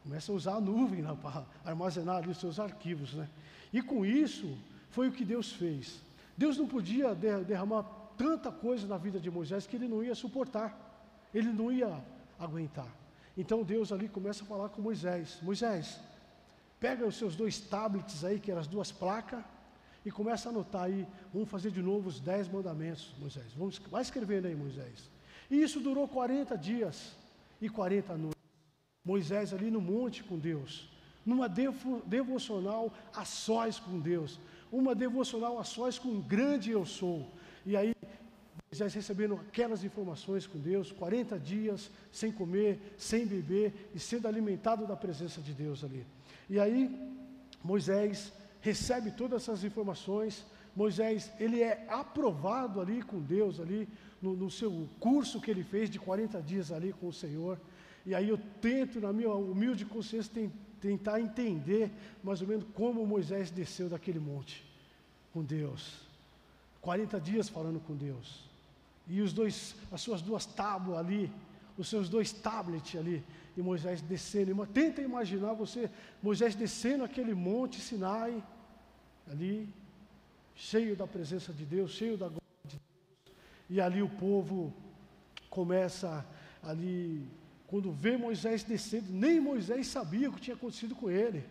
[0.02, 3.28] Começa a usar a nuvem né, para armazenar ali os seus arquivos, né?
[3.74, 4.56] E com isso,
[4.88, 6.00] foi o que Deus fez.
[6.34, 10.68] Deus não podia derramar tanta coisa na vida de Moisés que ele não ia suportar,
[11.32, 11.92] ele não ia
[12.46, 12.90] aguentar.
[13.40, 15.86] Então Deus ali começa a falar com Moisés: Moisés,
[16.80, 19.44] Pega os seus dois tablets aí, que eram as duas placas,
[20.02, 23.52] e começa a anotar aí, vamos fazer de novo os dez mandamentos, Moisés.
[23.54, 25.10] Vamos, vai escrevendo aí, Moisés.
[25.50, 27.14] E isso durou 40 dias
[27.60, 28.40] e 40 noites.
[29.04, 30.88] Moisés ali no monte com Deus,
[31.24, 34.40] numa devo, devocional a sós com Deus,
[34.72, 37.30] uma devocional a sós com um grande eu sou.
[37.64, 37.94] E aí,
[38.70, 44.86] Moisés recebendo aquelas informações com Deus, 40 dias sem comer, sem beber e sendo alimentado
[44.86, 46.06] da presença de Deus ali.
[46.48, 46.88] E aí,
[47.62, 50.46] Moisés recebe todas essas informações.
[50.74, 53.88] Moisés, ele é aprovado ali com Deus, ali
[54.22, 57.58] no, no, seu curso que ele fez de 40 dias ali com o Senhor.
[58.06, 61.90] E aí eu tento, na minha humilde consciência, tentar entender
[62.22, 64.64] mais ou menos como Moisés desceu daquele monte
[65.32, 66.09] com Deus.
[66.80, 68.48] 40 dias falando com Deus.
[69.06, 71.30] E os dois, as suas duas tábuas ali,
[71.76, 73.24] os seus dois tablets ali,
[73.56, 74.66] e Moisés descendo.
[74.66, 75.90] Tenta imaginar você,
[76.22, 78.42] Moisés descendo aquele monte Sinai,
[79.30, 79.68] ali,
[80.54, 83.36] cheio da presença de Deus, cheio da glória de Deus.
[83.68, 84.72] E ali o povo
[85.48, 86.24] começa
[86.62, 87.26] ali,
[87.66, 91.44] quando vê Moisés descendo, nem Moisés sabia o que tinha acontecido com ele,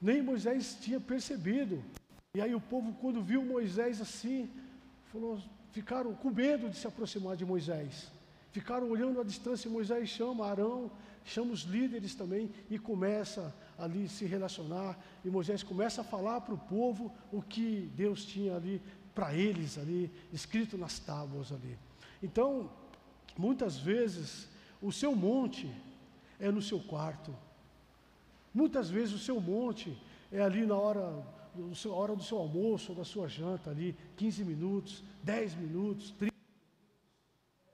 [0.00, 1.82] nem Moisés tinha percebido.
[2.36, 4.50] E aí o povo, quando viu Moisés assim,
[5.10, 5.40] falou,
[5.72, 8.12] ficaram com medo de se aproximar de Moisés.
[8.52, 10.90] Ficaram olhando à distância, Moisés chama Arão,
[11.24, 14.98] chama os líderes também e começa ali se relacionar.
[15.24, 18.82] E Moisés começa a falar para o povo o que Deus tinha ali
[19.14, 21.78] para eles ali, escrito nas tábuas ali.
[22.22, 22.70] Então,
[23.38, 24.46] muitas vezes,
[24.82, 25.70] o seu monte
[26.38, 27.34] é no seu quarto.
[28.52, 29.96] Muitas vezes o seu monte
[30.30, 31.24] é ali na hora,
[31.56, 36.10] no seu, hora do seu almoço ou da sua janta ali, 15 minutos, 10 minutos,
[36.18, 36.36] 30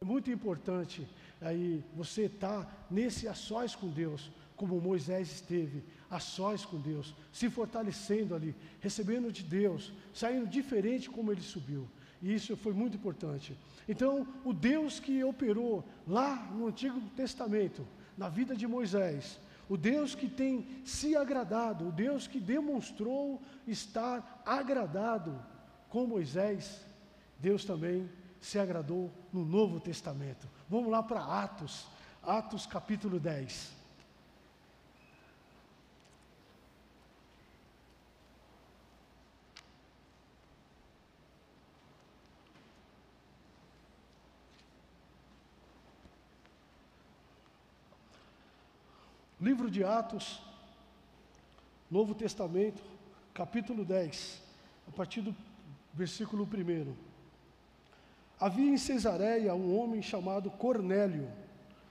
[0.03, 1.07] é muito importante
[1.41, 6.80] aí você estar tá nesse a sós com Deus, como Moisés esteve, a sós com
[6.80, 11.89] Deus, se fortalecendo ali, recebendo de Deus, saindo diferente como ele subiu.
[12.20, 13.57] E isso foi muito importante.
[13.89, 17.87] Então, o Deus que operou lá no Antigo Testamento,
[18.18, 19.39] na vida de Moisés,
[19.69, 25.41] o Deus que tem se agradado, o Deus que demonstrou estar agradado
[25.89, 26.85] com Moisés,
[27.39, 28.09] Deus também
[28.41, 30.49] se agradou no Novo Testamento.
[30.69, 31.87] Vamos lá para Atos,
[32.23, 33.82] Atos capítulo 10.
[49.43, 50.40] Livro de Atos,
[51.90, 52.80] Novo Testamento,
[53.34, 54.40] capítulo 10,
[54.86, 55.34] a partir do
[55.93, 56.95] versículo 1.
[58.38, 61.28] Havia em Cesareia um homem chamado Cornélio,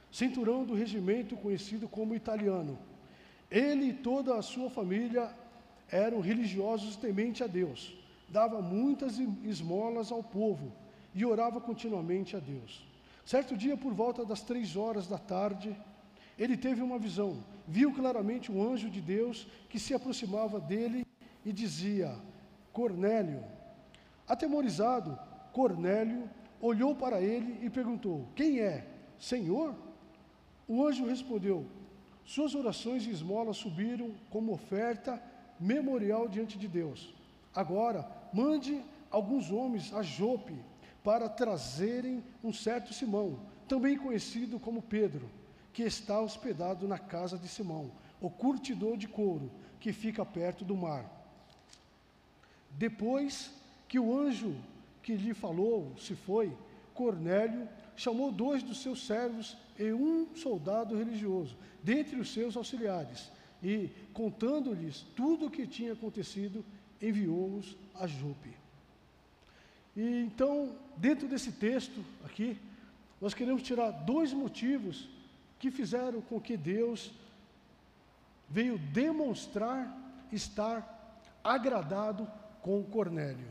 [0.09, 2.79] cinturão do regimento conhecido como italiano.
[3.51, 5.29] Ele e toda a sua família
[5.89, 7.93] eram religiosos temente a Deus,
[8.29, 10.71] dava muitas esmolas ao povo
[11.13, 12.81] e orava continuamente a Deus.
[13.25, 15.75] Certo dia, por volta das três horas da tarde,
[16.41, 21.05] ele teve uma visão, viu claramente um anjo de Deus que se aproximava dele
[21.45, 22.15] e dizia:
[22.73, 23.43] Cornélio.
[24.27, 25.19] Atemorizado,
[25.53, 26.27] Cornélio
[26.59, 28.87] olhou para ele e perguntou: Quem é?
[29.19, 29.75] Senhor?
[30.67, 31.67] O anjo respondeu:
[32.25, 35.21] Suas orações e esmolas subiram como oferta
[35.59, 37.13] memorial diante de Deus.
[37.53, 38.81] Agora, mande
[39.11, 40.55] alguns homens a Jope
[41.03, 45.29] para trazerem um certo Simão, também conhecido como Pedro
[45.73, 50.75] que está hospedado na casa de Simão, o curtidor de couro, que fica perto do
[50.75, 51.05] mar.
[52.71, 53.51] Depois
[53.87, 54.55] que o anjo
[55.01, 56.55] que lhe falou se foi,
[56.93, 63.31] Cornélio chamou dois dos seus servos e um soldado religioso, dentre os seus auxiliares,
[63.63, 66.63] e, contando-lhes tudo o que tinha acontecido,
[67.01, 68.53] enviou-os a Jope.
[69.95, 72.57] E então, dentro desse texto aqui,
[73.19, 75.09] nós queremos tirar dois motivos
[75.61, 77.13] que fizeram com que Deus
[78.49, 79.95] veio demonstrar
[80.31, 80.77] estar
[81.43, 82.27] agradado
[82.63, 83.47] com Cornélio.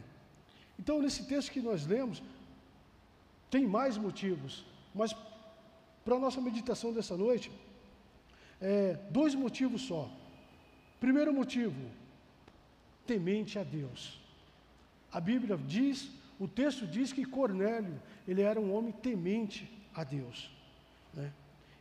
[0.77, 2.21] Então, nesse texto que nós lemos,
[3.49, 5.15] tem mais motivos, mas
[6.05, 7.53] para a nossa meditação dessa noite,
[8.61, 10.11] é, dois motivos só.
[10.99, 11.81] Primeiro motivo,
[13.07, 14.21] temente a Deus.
[15.13, 20.51] A Bíblia diz, o texto diz que Cornélio, ele era um homem temente a Deus.
[21.15, 21.33] Né?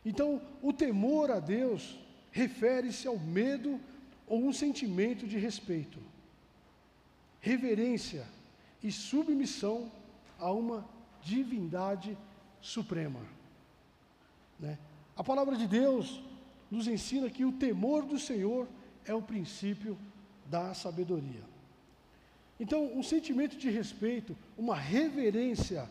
[0.04, 1.98] Então, o temor a Deus
[2.30, 3.80] refere-se ao medo
[4.26, 5.98] ou um sentimento de respeito,
[7.40, 8.26] reverência
[8.82, 9.90] e submissão
[10.38, 10.88] a uma
[11.22, 12.16] divindade
[12.60, 13.20] suprema.
[14.58, 14.78] Né?
[15.16, 16.22] A palavra de Deus
[16.70, 18.68] nos ensina que o temor do Senhor
[19.04, 19.98] é o princípio
[20.46, 21.42] da sabedoria.
[22.58, 25.88] Então, um sentimento de respeito, uma reverência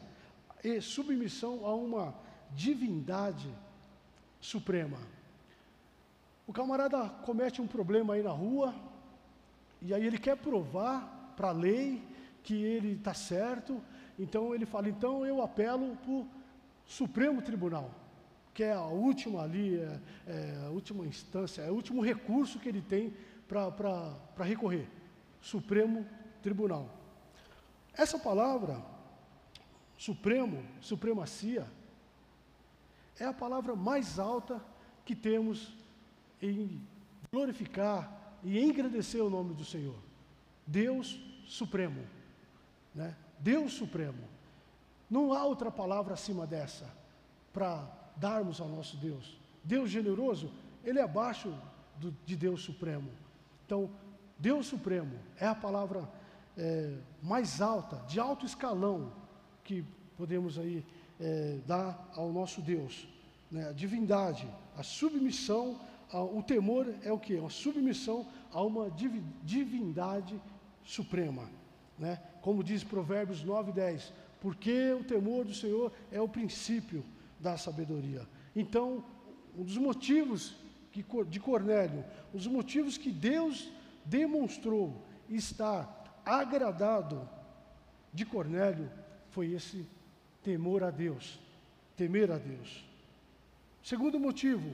[0.63, 2.13] e submissão a uma
[2.55, 3.49] divindade
[4.39, 4.97] suprema.
[6.47, 8.73] O camarada comete um problema aí na rua,
[9.81, 12.03] e aí ele quer provar para a lei
[12.43, 13.81] que ele está certo,
[14.17, 16.27] então ele fala, então eu apelo para o
[16.85, 17.91] Supremo Tribunal,
[18.53, 22.67] que é a última ali, é, é a última instância, é o último recurso que
[22.67, 23.13] ele tem
[23.47, 24.87] para recorrer.
[25.41, 26.05] Supremo
[26.41, 26.89] Tribunal.
[27.93, 28.83] Essa palavra,
[29.99, 31.67] Supremo, supremacia,
[33.19, 34.63] é a palavra mais alta
[35.05, 35.73] que temos
[36.41, 36.81] em
[37.31, 39.97] glorificar e engrandecer o nome do Senhor.
[40.65, 42.01] Deus Supremo.
[42.95, 43.15] Né?
[43.39, 44.23] Deus Supremo.
[45.09, 46.89] Não há outra palavra acima dessa
[47.51, 49.37] para darmos ao nosso Deus.
[49.63, 50.51] Deus generoso,
[50.83, 51.53] ele é abaixo
[51.97, 53.09] do, de Deus Supremo.
[53.65, 53.89] Então,
[54.37, 56.09] Deus Supremo é a palavra
[56.57, 59.11] é, mais alta, de alto escalão,
[59.63, 59.83] que
[60.15, 60.85] podemos aí
[61.19, 63.07] é, dá ao nosso Deus.
[63.51, 63.67] Né?
[63.69, 64.47] A divindade,
[64.77, 65.79] a submissão,
[66.11, 67.35] o temor é o que?
[67.35, 70.39] Uma submissão a uma div, divindade
[70.83, 71.49] suprema.
[71.97, 72.19] Né?
[72.41, 77.03] Como diz Provérbios 9, 10, porque o temor do Senhor é o princípio
[77.39, 78.27] da sabedoria.
[78.55, 79.03] Então,
[79.57, 80.55] um dos motivos
[80.91, 82.03] que, de Cornélio,
[82.33, 83.71] dos motivos que Deus
[84.05, 87.27] demonstrou estar agradado
[88.13, 88.89] de Cornélio
[89.29, 89.85] foi esse
[90.43, 91.39] temor a Deus,
[91.95, 92.83] temer a Deus.
[93.83, 94.69] Segundo motivo,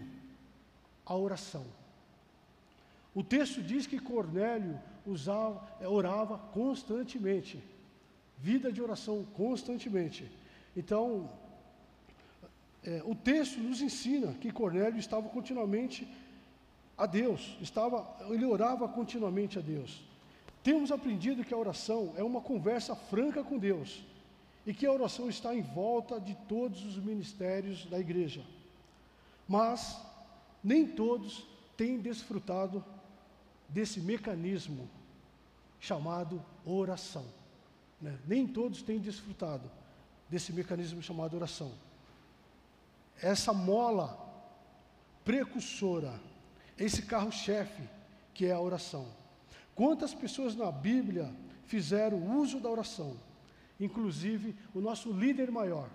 [1.06, 1.66] a oração.
[3.14, 7.64] O texto diz que Cornélio usava, eh, orava constantemente,
[8.38, 10.30] vida de oração constantemente.
[10.76, 11.30] Então,
[12.84, 16.08] é, o texto nos ensina que Cornélio estava continuamente
[16.98, 20.04] a Deus, estava, ele orava continuamente a Deus.
[20.62, 24.04] Temos aprendido que a oração é uma conversa franca com Deus
[24.66, 28.44] e que a oração está em volta de todos os ministérios da igreja.
[29.48, 30.02] Mas
[30.64, 31.46] nem todos
[31.78, 32.84] têm desfrutado
[33.70, 34.90] desse mecanismo
[35.80, 37.26] chamado oração.
[38.02, 38.18] Né?
[38.26, 39.70] Nem todos têm desfrutado
[40.30, 41.72] desse mecanismo chamado oração.
[43.22, 44.20] Essa mola
[45.24, 46.20] precursora,
[46.78, 47.84] esse carro-chefe
[48.34, 49.08] que é a oração.
[49.76, 51.32] Quantas pessoas na Bíblia
[51.66, 53.16] fizeram uso da oração?
[53.80, 55.90] Inclusive o nosso líder maior,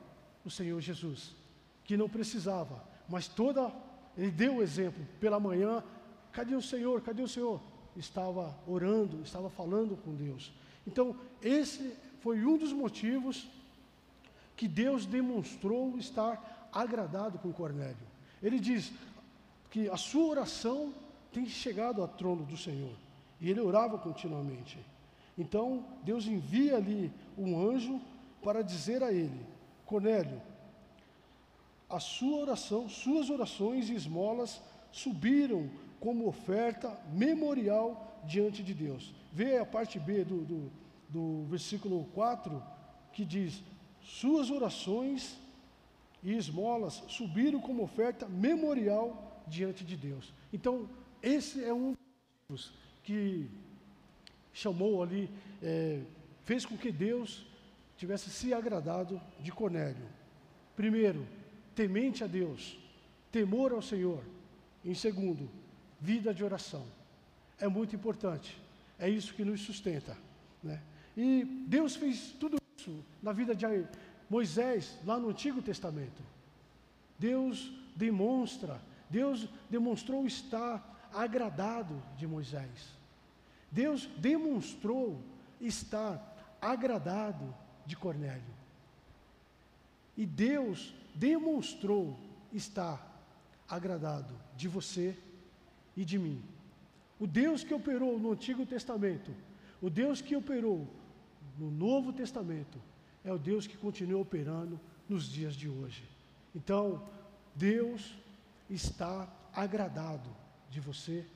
[0.45, 1.35] o Senhor Jesus,
[1.85, 3.73] que não precisava, mas toda
[4.17, 5.83] ele deu o exemplo pela manhã,
[6.33, 7.01] cadê o Senhor?
[7.01, 7.61] Cadê o Senhor?
[7.97, 10.53] Estava orando, estava falando com Deus.
[10.87, 13.49] Então, esse foi um dos motivos
[14.57, 17.97] que Deus demonstrou estar agradado com Cornélio.
[18.43, 18.93] Ele diz
[19.71, 20.93] que a sua oração
[21.33, 22.95] tem chegado ao trono do Senhor.
[23.41, 24.79] E ele orava continuamente.
[25.39, 27.11] Então, Deus envia ali
[27.41, 28.01] um anjo
[28.43, 29.47] para dizer a ele:
[29.87, 30.41] Cornélio,
[31.89, 34.61] a sua oração, suas orações e esmolas
[34.93, 35.69] subiram
[35.99, 39.13] como oferta memorial diante de Deus.
[39.33, 40.73] Vê a parte B do, do,
[41.09, 42.63] do versículo 4,
[43.13, 43.63] que diz:
[44.03, 45.37] Suas orações
[46.23, 50.33] e esmolas subiram como oferta memorial diante de Deus.
[50.53, 50.89] Então,
[51.23, 51.95] esse é um
[52.49, 52.73] dos
[53.03, 53.49] que
[54.53, 55.31] chamou ali,
[55.63, 56.01] é,
[56.45, 57.47] fez com que Deus
[57.97, 60.07] tivesse se agradado de Cornélio.
[60.75, 61.27] Primeiro,
[61.75, 62.79] temente a Deus,
[63.31, 64.25] temor ao Senhor.
[64.85, 65.51] Em segundo,
[66.01, 66.87] vida de oração.
[67.59, 68.59] É muito importante.
[68.99, 70.17] É isso que nos sustenta.
[70.63, 70.81] Né?
[71.17, 73.67] E Deus fez tudo isso na vida de
[74.29, 76.23] Moisés, lá no Antigo Testamento.
[77.19, 78.81] Deus demonstra,
[79.11, 82.97] Deus demonstrou estar agradado de Moisés.
[83.71, 85.21] Deus demonstrou
[85.61, 86.30] estar
[86.61, 87.55] agradado
[87.87, 88.55] de Cornélio.
[90.17, 92.19] E Deus demonstrou
[92.53, 93.07] estar
[93.69, 95.17] agradado de você
[95.97, 96.43] e de mim.
[97.19, 99.35] O Deus que operou no Antigo Testamento,
[99.81, 100.87] o Deus que operou
[101.59, 102.79] no Novo Testamento,
[103.25, 106.03] é o Deus que continua operando nos dias de hoje.
[106.55, 107.03] Então,
[107.55, 108.15] Deus
[108.69, 110.31] está agradado
[110.71, 111.27] de você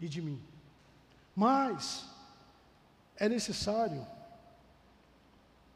[0.00, 0.40] e de mim.
[1.34, 2.11] Mas
[3.22, 4.04] é necessário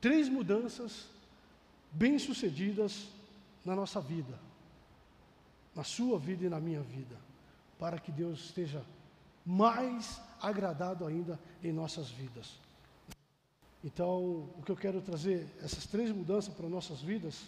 [0.00, 1.06] três mudanças
[1.92, 3.06] bem-sucedidas
[3.64, 4.36] na nossa vida,
[5.72, 7.16] na sua vida e na minha vida,
[7.78, 8.84] para que Deus esteja
[9.44, 12.58] mais agradado ainda em nossas vidas.
[13.84, 17.44] Então, o que eu quero trazer, essas três mudanças para nossas vidas.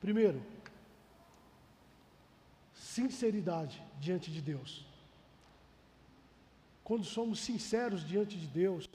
[0.00, 0.42] Primeiro,
[2.72, 4.85] sinceridade diante de Deus.
[6.86, 8.88] Quando somos sinceros diante de Deus,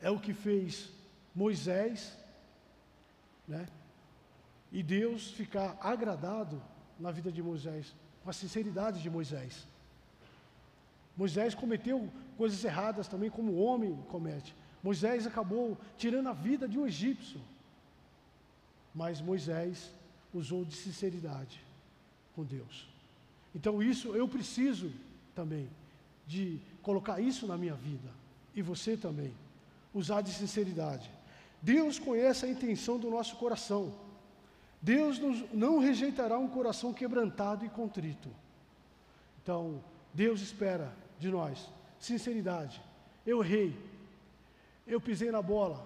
[0.00, 0.90] é o que fez
[1.32, 2.18] Moisés,
[3.46, 3.68] né?
[4.72, 6.60] E Deus ficar agradado
[6.98, 9.64] na vida de Moisés, com a sinceridade de Moisés.
[11.16, 14.52] Moisés cometeu coisas erradas também, como o homem comete.
[14.82, 17.40] Moisés acabou tirando a vida de um egípcio.
[18.92, 19.88] Mas Moisés
[20.34, 21.64] usou de sinceridade
[22.34, 22.88] com Deus.
[23.54, 24.90] Então, isso eu preciso
[25.32, 25.70] também
[26.26, 28.08] de colocar isso na minha vida.
[28.54, 29.32] E você também.
[29.94, 31.10] Usar de sinceridade.
[31.60, 33.92] Deus conhece a intenção do nosso coração.
[34.80, 35.20] Deus
[35.52, 38.28] não rejeitará um coração quebrantado e contrito.
[39.42, 41.68] Então, Deus espera de nós
[42.00, 42.82] sinceridade.
[43.24, 43.78] Eu errei,
[44.84, 45.80] eu pisei na bola,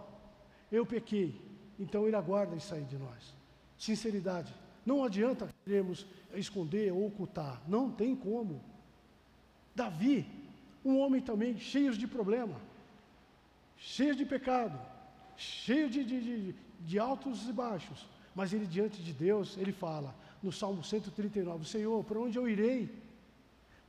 [0.72, 1.38] eu pequei.
[1.78, 3.34] Então, Ele aguarda isso aí de nós.
[3.76, 4.55] Sinceridade.
[4.84, 7.61] Não adianta queremos esconder ou ocultar.
[7.68, 8.62] Não tem como.
[9.74, 10.26] Davi,
[10.87, 12.55] um homem também cheio de problema,
[13.76, 14.78] cheio de pecado,
[15.37, 18.07] cheio de, de, de, de altos e baixos.
[18.34, 22.95] Mas ele, diante de Deus, ele fala, no Salmo 139, Senhor, para onde eu irei?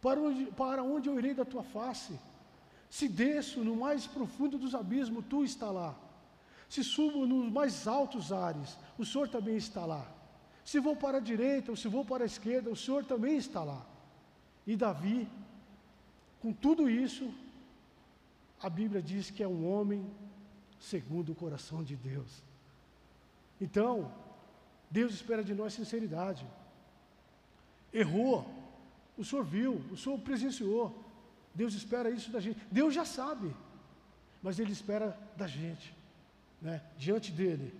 [0.01, 2.17] Para onde, para onde eu irei da tua face?
[2.89, 5.95] Se desço no mais profundo dos abismos, tu está lá.
[6.69, 10.05] Se subo nos mais altos ares, o Senhor também está lá.
[10.63, 13.63] Se vou para a direita ou se vou para a esquerda, o Senhor também está
[13.63, 13.85] lá.
[14.65, 15.27] E Davi,
[16.41, 17.33] com tudo isso,
[18.61, 20.05] a Bíblia diz que é um homem
[20.79, 22.43] segundo o coração de Deus.
[23.59, 24.11] Então,
[24.89, 26.45] Deus espera de nós sinceridade.
[27.93, 28.47] Errou,
[29.17, 31.03] o Senhor viu, o Senhor presenciou.
[31.53, 32.59] Deus espera isso da gente.
[32.71, 33.53] Deus já sabe,
[34.41, 35.93] mas Ele espera da gente,
[36.61, 36.81] né?
[36.97, 37.73] diante dele.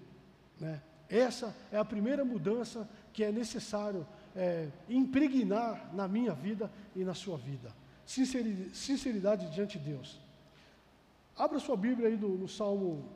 [0.59, 0.81] Né?
[1.07, 4.05] Essa é a primeira mudança que é necessário
[4.35, 7.71] é, impregnar na minha vida e na sua vida.
[8.07, 10.17] Sinceridade, diante de Deus.
[11.35, 13.07] Abra sua Bíblia aí no, no Salmo,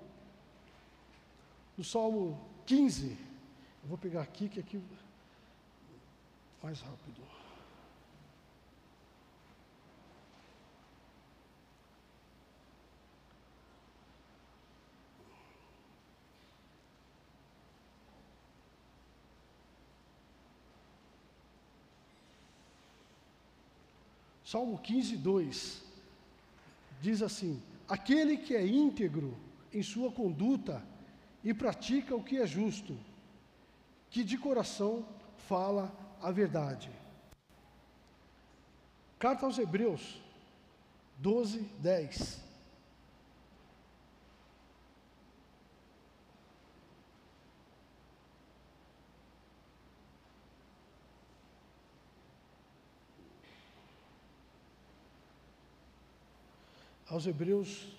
[1.77, 3.17] no Salmo 15.
[3.83, 4.79] Eu vou pegar aqui, que aqui
[6.61, 7.21] mais rápido.
[24.51, 25.81] Salmo 15, 2
[26.99, 29.37] diz assim: Aquele que é íntegro
[29.71, 30.85] em sua conduta
[31.41, 32.97] e pratica o que é justo,
[34.09, 35.05] que de coração
[35.47, 35.89] fala
[36.21, 36.89] a verdade.
[39.17, 40.21] Carta aos Hebreus
[41.19, 42.50] 12, 10.
[57.11, 57.89] Aos Hebreus,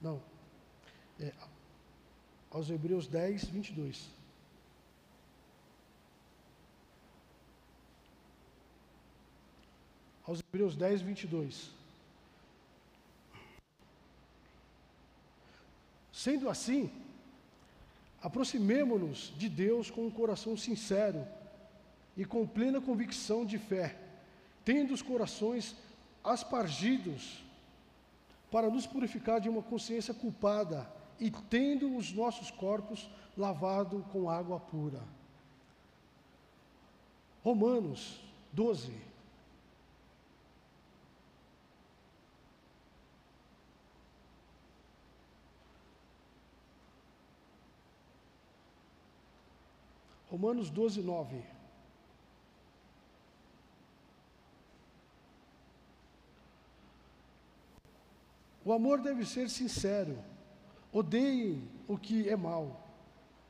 [0.00, 0.22] não,
[1.18, 1.32] é,
[2.48, 4.08] aos Hebreus 10, 22.
[10.24, 11.70] Aos Hebreus 10, 22.
[16.12, 16.88] Sendo assim,
[18.22, 21.26] aproximemo-nos de Deus com um coração sincero
[22.16, 23.98] e com plena convicção de fé,
[24.64, 25.74] tendo os corações
[26.22, 27.49] aspargidos
[28.50, 34.58] para nos purificar de uma consciência culpada e tendo os nossos corpos lavado com água
[34.58, 35.02] pura.
[37.44, 38.20] Romanos
[38.52, 39.10] 12.
[50.30, 51.59] Romanos 12, 9.
[58.64, 60.18] O amor deve ser sincero.
[60.92, 62.88] Odeiem o que é mal.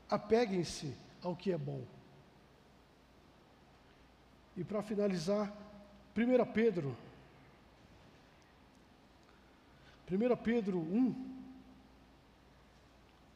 [0.08, 1.84] Apeguem-se ao que é bom.
[4.56, 5.52] E para finalizar,
[6.16, 6.96] 1 Pedro.
[10.10, 11.30] 1 Pedro 1,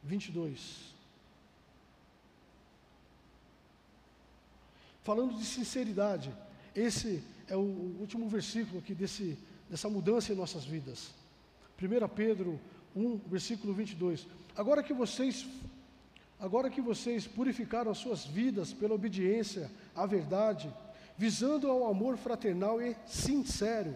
[0.03, 0.95] 22.
[5.03, 6.35] Falando de sinceridade,
[6.75, 7.61] esse é o
[8.01, 11.13] último versículo aqui desse, dessa mudança em nossas vidas.
[11.81, 12.61] 1 Pedro
[12.95, 14.27] 1, versículo 22.
[14.57, 15.47] Agora que vocês
[16.39, 20.71] agora que vocês purificaram as suas vidas pela obediência à verdade,
[21.17, 23.95] visando ao amor fraternal e sincero,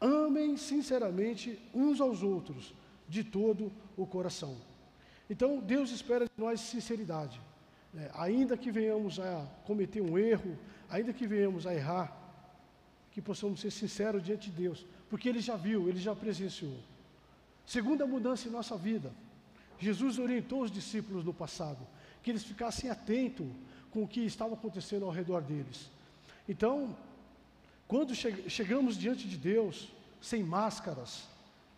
[0.00, 2.72] amem sinceramente uns aos outros
[3.06, 4.56] de todo o coração.
[5.28, 7.40] Então, Deus espera de nós sinceridade.
[7.94, 10.56] É, ainda que venhamos a cometer um erro,
[10.88, 12.16] ainda que venhamos a errar,
[13.10, 16.78] que possamos ser sinceros diante de Deus, porque ele já viu, ele já presenciou.
[17.66, 19.12] Segunda mudança em nossa vida.
[19.78, 21.86] Jesus orientou os discípulos no passado
[22.22, 23.46] que eles ficassem atentos
[23.90, 25.90] com o que estava acontecendo ao redor deles.
[26.48, 26.96] Então,
[27.88, 29.88] quando che chegamos diante de Deus,
[30.20, 31.26] sem máscaras,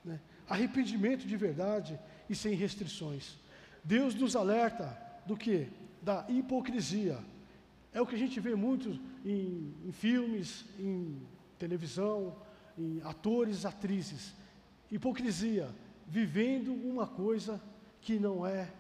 [0.05, 3.37] né, arrependimento de verdade e sem restrições,
[3.83, 5.69] Deus nos alerta do que?
[6.03, 7.19] Da hipocrisia.
[7.93, 11.21] É o que a gente vê muito em, em filmes, em
[11.59, 12.37] televisão,
[12.79, 14.35] em atores, atrizes.
[14.91, 15.69] Hipocrisia,
[16.07, 17.61] vivendo uma coisa
[18.01, 18.71] que não é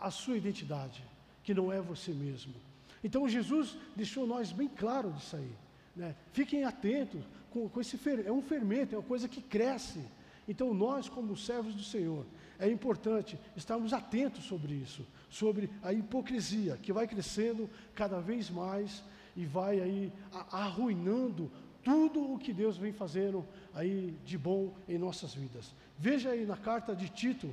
[0.00, 1.04] a sua identidade,
[1.42, 2.54] que não é você mesmo.
[3.02, 5.52] Então Jesus deixou nós bem claro disso aí.
[5.94, 6.14] Né?
[6.32, 10.00] Fiquem atentos com, com esse é um fermento, é uma coisa que cresce.
[10.46, 12.24] Então nós, como servos do Senhor,
[12.58, 19.02] é importante estarmos atentos sobre isso, sobre a hipocrisia que vai crescendo cada vez mais
[19.36, 20.12] e vai aí
[20.50, 21.50] arruinando
[21.88, 25.74] tudo o que Deus vem fazendo aí de bom em nossas vidas.
[25.98, 27.50] Veja aí na carta de Tito,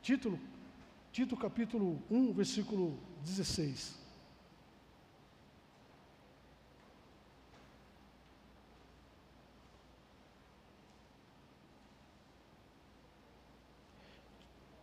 [0.00, 0.38] título,
[1.10, 3.98] Tito capítulo 1, versículo 16.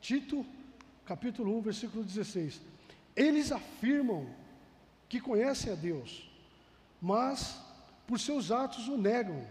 [0.02, 0.46] Tito,
[1.06, 2.60] capítulo 1, versículo 16.
[3.16, 4.28] Eles afirmam
[5.08, 6.30] que conhecem a Deus,
[7.02, 7.64] mas
[8.08, 9.42] por seus atos o negam.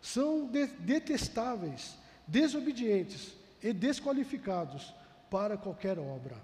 [0.00, 4.92] São de detestáveis, desobedientes e desqualificados
[5.30, 6.36] para qualquer obra.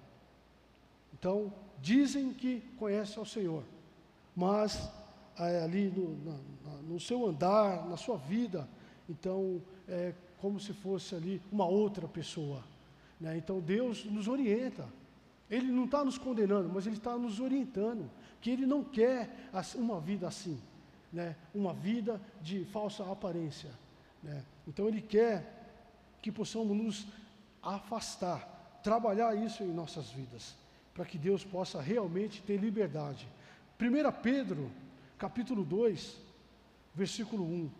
[1.12, 3.64] Então, dizem que conhecem ao Senhor,
[4.36, 4.88] mas
[5.36, 6.16] é, ali no,
[6.82, 8.68] no seu andar, na sua vida,
[9.08, 12.62] então é como se fosse ali uma outra pessoa.
[13.20, 13.36] Né?
[13.36, 14.86] Então Deus nos orienta.
[15.50, 18.08] Ele não está nos condenando, mas Ele está nos orientando,
[18.40, 20.60] que Ele não quer uma vida assim
[21.12, 23.70] né, uma vida de falsa aparência.
[24.22, 24.44] Né?
[24.66, 25.54] Então Ele quer
[26.20, 27.06] que possamos nos
[27.62, 30.54] afastar, trabalhar isso em nossas vidas,
[30.94, 33.28] para que Deus possa realmente ter liberdade.
[33.80, 34.70] 1 Pedro,
[35.16, 36.16] capítulo 2,
[36.94, 37.70] versículo 1.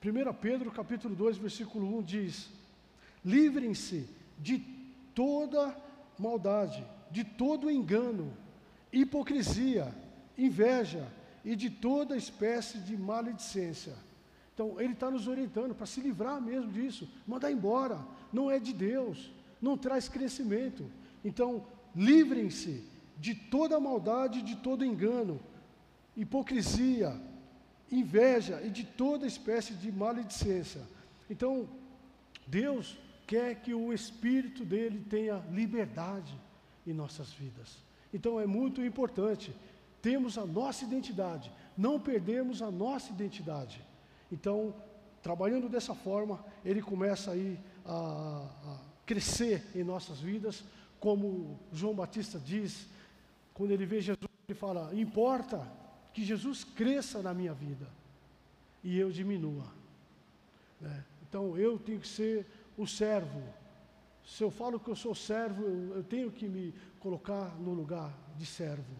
[0.00, 2.50] Primeira Pedro, capítulo 2, versículo 1 diz:
[3.22, 4.08] Livrem-se
[4.38, 4.79] de
[5.14, 5.76] toda
[6.18, 8.32] maldade de todo engano,
[8.92, 9.94] hipocrisia,
[10.36, 11.06] inveja
[11.44, 13.94] e de toda espécie de maledicência.
[14.54, 17.98] Então, ele está nos orientando para se livrar mesmo disso, mandar embora,
[18.32, 20.84] não é de Deus, não traz crescimento.
[21.24, 22.84] Então, livrem-se
[23.18, 25.40] de toda maldade, de todo engano,
[26.16, 27.18] hipocrisia,
[27.90, 30.82] inveja e de toda espécie de maledicência.
[31.28, 31.68] Então,
[32.46, 32.98] Deus
[33.30, 36.36] quer que o Espírito dele tenha liberdade
[36.84, 37.78] em nossas vidas.
[38.12, 39.54] Então, é muito importante
[40.02, 43.80] temos a nossa identidade, não perdemos a nossa identidade.
[44.32, 44.74] Então,
[45.22, 47.56] trabalhando dessa forma, ele começa aí
[47.86, 50.64] a, a crescer em nossas vidas,
[50.98, 52.88] como João Batista diz,
[53.54, 55.70] quando ele vê Jesus, ele fala: importa
[56.12, 57.86] que Jesus cresça na minha vida
[58.82, 59.66] e eu diminua.
[60.80, 61.04] Né?
[61.28, 62.44] Então eu tenho que ser
[62.82, 63.42] o servo.
[64.24, 68.12] Se eu falo que eu sou servo, eu, eu tenho que me colocar no lugar
[68.36, 68.94] de servo.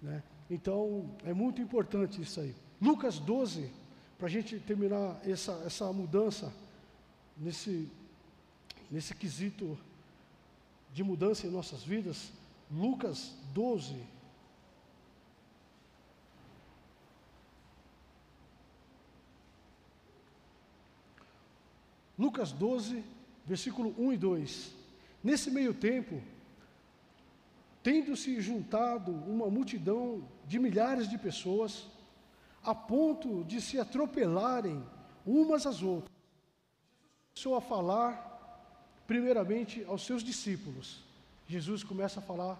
[0.00, 0.22] Né?
[0.50, 2.54] Então é muito importante isso aí.
[2.80, 3.70] Lucas 12,
[4.18, 6.52] para a gente terminar essa, essa mudança
[7.36, 7.90] nesse,
[8.90, 9.78] nesse quesito
[10.92, 12.32] de mudança em nossas vidas,
[12.70, 13.96] Lucas 12.
[22.22, 23.02] Lucas 12,
[23.44, 24.74] versículo 1 e 2.
[25.24, 26.22] Nesse meio tempo,
[27.82, 31.88] tendo-se juntado uma multidão de milhares de pessoas,
[32.62, 34.80] a ponto de se atropelarem
[35.26, 36.12] umas às outras,
[37.34, 38.12] começou a falar
[39.04, 41.02] primeiramente aos seus discípulos.
[41.48, 42.56] Jesus começa a falar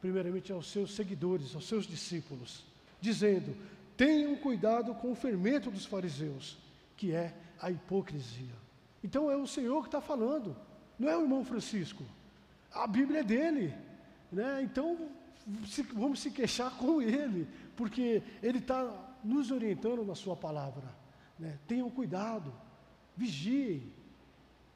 [0.00, 2.64] primeiramente aos seus seguidores, aos seus discípulos,
[3.00, 3.56] dizendo:
[3.96, 6.58] Tenham cuidado com o fermento dos fariseus,
[6.96, 8.69] que é a hipocrisia.
[9.02, 10.56] Então é o Senhor que está falando,
[10.98, 12.04] não é o irmão Francisco.
[12.72, 13.74] A Bíblia é dele,
[14.30, 14.62] né?
[14.62, 15.08] Então
[15.94, 20.94] vamos se queixar com ele, porque ele está nos orientando na sua palavra.
[21.38, 21.58] Né?
[21.66, 22.52] Tenham cuidado,
[23.16, 23.92] vigiem,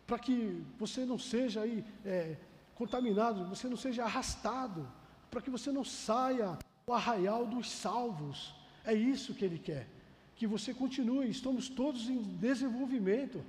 [0.07, 2.37] para que você não seja aí é,
[2.75, 4.91] contaminado, você não seja arrastado,
[5.31, 8.55] para que você não saia do arraial dos salvos.
[8.85, 9.89] É isso que ele quer,
[10.37, 11.29] que você continue.
[11.29, 13.45] Estamos todos em desenvolvimento.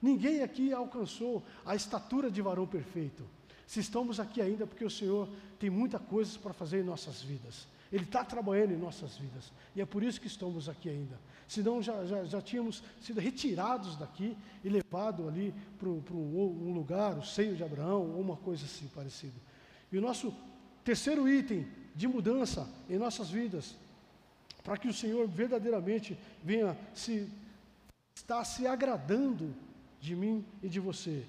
[0.00, 3.24] Ninguém aqui alcançou a estatura de varão perfeito.
[3.66, 5.28] Se estamos aqui ainda, porque o Senhor
[5.58, 7.66] tem muitas coisas para fazer em nossas vidas.
[7.90, 9.50] Ele está trabalhando em nossas vidas.
[9.74, 11.18] E é por isso que estamos aqui ainda.
[11.48, 17.16] Senão já, já, já tínhamos sido retirados daqui e levado ali para um, um lugar,
[17.16, 19.36] o seio de Abraão, ou uma coisa assim parecida.
[19.90, 20.34] E o nosso
[20.84, 23.76] terceiro item de mudança em nossas vidas,
[24.62, 27.30] para que o Senhor verdadeiramente venha se
[28.14, 29.54] estar se agradando
[30.00, 31.24] de mim e de você.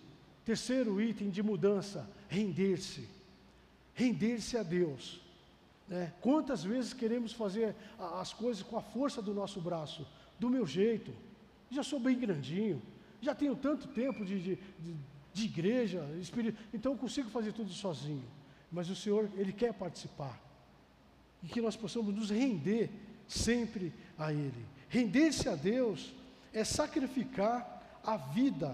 [0.46, 3.08] Terceiro item de mudança, render-se.
[3.94, 5.22] Render-se a Deus.
[5.88, 6.14] Né?
[6.22, 10.08] Quantas vezes queremos fazer as coisas com a força do nosso braço,
[10.40, 11.12] do meu jeito?
[11.70, 12.82] Já sou bem grandinho,
[13.22, 14.96] já tenho tanto tempo de, de, de,
[15.34, 16.08] de igreja,
[16.74, 18.24] então eu consigo fazer tudo sozinho.
[18.72, 20.40] Mas o Senhor, Ele quer participar.
[21.44, 22.90] E que nós possamos nos render
[23.28, 24.66] sempre a Ele.
[24.90, 26.14] Render-se a Deus
[26.54, 27.79] é sacrificar
[28.14, 28.72] a vida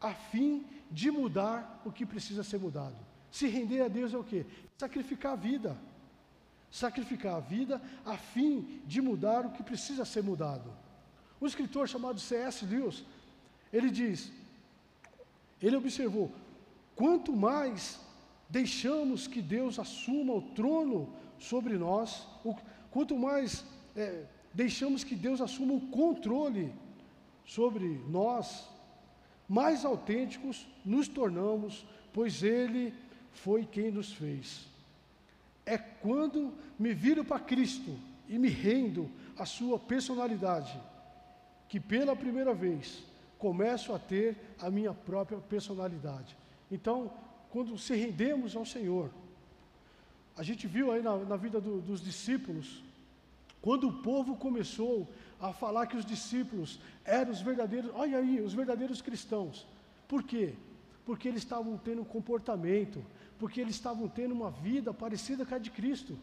[0.00, 2.96] a fim de mudar o que precisa ser mudado.
[3.30, 4.44] Se render a Deus é o que?
[4.78, 5.76] Sacrificar a vida
[6.74, 10.68] sacrificar a vida a fim de mudar o que precisa ser mudado.
[11.40, 12.66] Um escritor chamado C.S.
[12.66, 13.04] Lewis,
[13.72, 14.32] ele diz,
[15.62, 16.32] ele observou,
[16.96, 18.00] quanto mais
[18.48, 22.56] deixamos que Deus assuma o trono sobre nós, o,
[22.90, 23.64] quanto mais
[23.94, 26.72] é, deixamos que Deus assuma o controle
[27.44, 28.68] sobre nós,
[29.48, 32.94] mais autênticos nos tornamos, pois Ele
[33.32, 34.74] foi quem nos fez
[35.66, 37.96] é quando me viro para Cristo
[38.28, 40.78] e me rendo à sua personalidade,
[41.68, 43.02] que pela primeira vez
[43.38, 46.36] começo a ter a minha própria personalidade.
[46.70, 47.12] Então,
[47.50, 49.10] quando se rendemos ao Senhor,
[50.36, 52.82] a gente viu aí na, na vida do, dos discípulos,
[53.60, 55.08] quando o povo começou
[55.40, 59.66] a falar que os discípulos eram os verdadeiros, olha aí, os verdadeiros cristãos.
[60.08, 60.54] Por quê?
[61.04, 63.04] Porque eles estavam tendo um comportamento,
[63.38, 66.18] porque eles estavam tendo uma vida parecida com a de Cristo.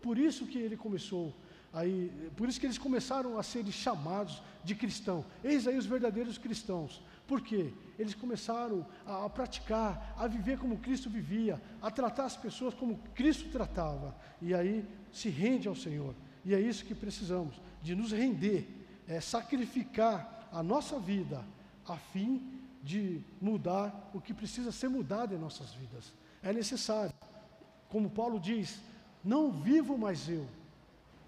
[0.00, 1.34] Por isso que ele começou
[1.72, 5.24] aí, por isso que eles começaram a ser chamados de cristão.
[5.42, 7.02] Eis aí os verdadeiros cristãos.
[7.26, 7.72] Por quê?
[7.98, 12.98] Eles começaram a, a, praticar, a viver como Cristo vivia, a tratar as pessoas como
[13.14, 14.16] Cristo tratava.
[14.40, 16.14] E aí se rende ao Senhor.
[16.44, 18.68] E é isso que precisamos, de nos render,
[19.06, 21.44] é, sacrificar a nossa vida
[21.86, 26.12] a fim de mudar o que precisa ser mudado em nossas vidas.
[26.42, 27.12] É necessário.
[27.88, 28.80] como Paulo diz,
[29.24, 30.46] não vivo mais eu,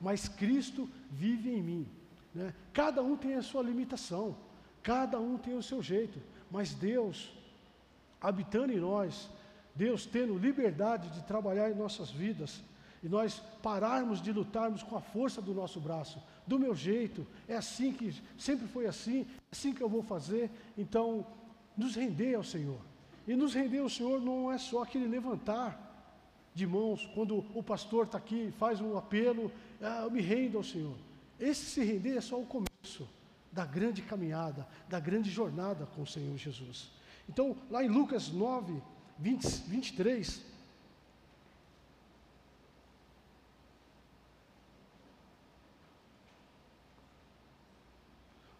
[0.00, 1.88] mas Cristo vive em mim.
[2.34, 2.54] Né?
[2.72, 4.36] Cada um tem a sua limitação,
[4.82, 6.20] cada um tem o seu jeito,
[6.50, 7.32] mas Deus,
[8.20, 9.28] habitando em nós,
[9.74, 12.62] Deus tendo liberdade de trabalhar em nossas vidas,
[13.02, 17.56] e nós pararmos de lutarmos com a força do nosso braço, do meu jeito, é
[17.56, 20.50] assim que sempre foi assim, é assim que eu vou fazer.
[20.76, 21.24] Então,
[21.76, 22.80] nos render ao Senhor.
[23.24, 25.70] E nos render ao Senhor não é só aquele levantar
[26.52, 30.64] de mãos, quando o pastor está aqui, faz um apelo, ah, eu me rendo ao
[30.64, 30.96] Senhor.
[31.38, 33.08] Esse se render é só o começo
[33.52, 36.90] da grande caminhada, da grande jornada com o Senhor Jesus.
[37.28, 38.82] Então, lá em Lucas 9,
[39.20, 40.44] 20, 23,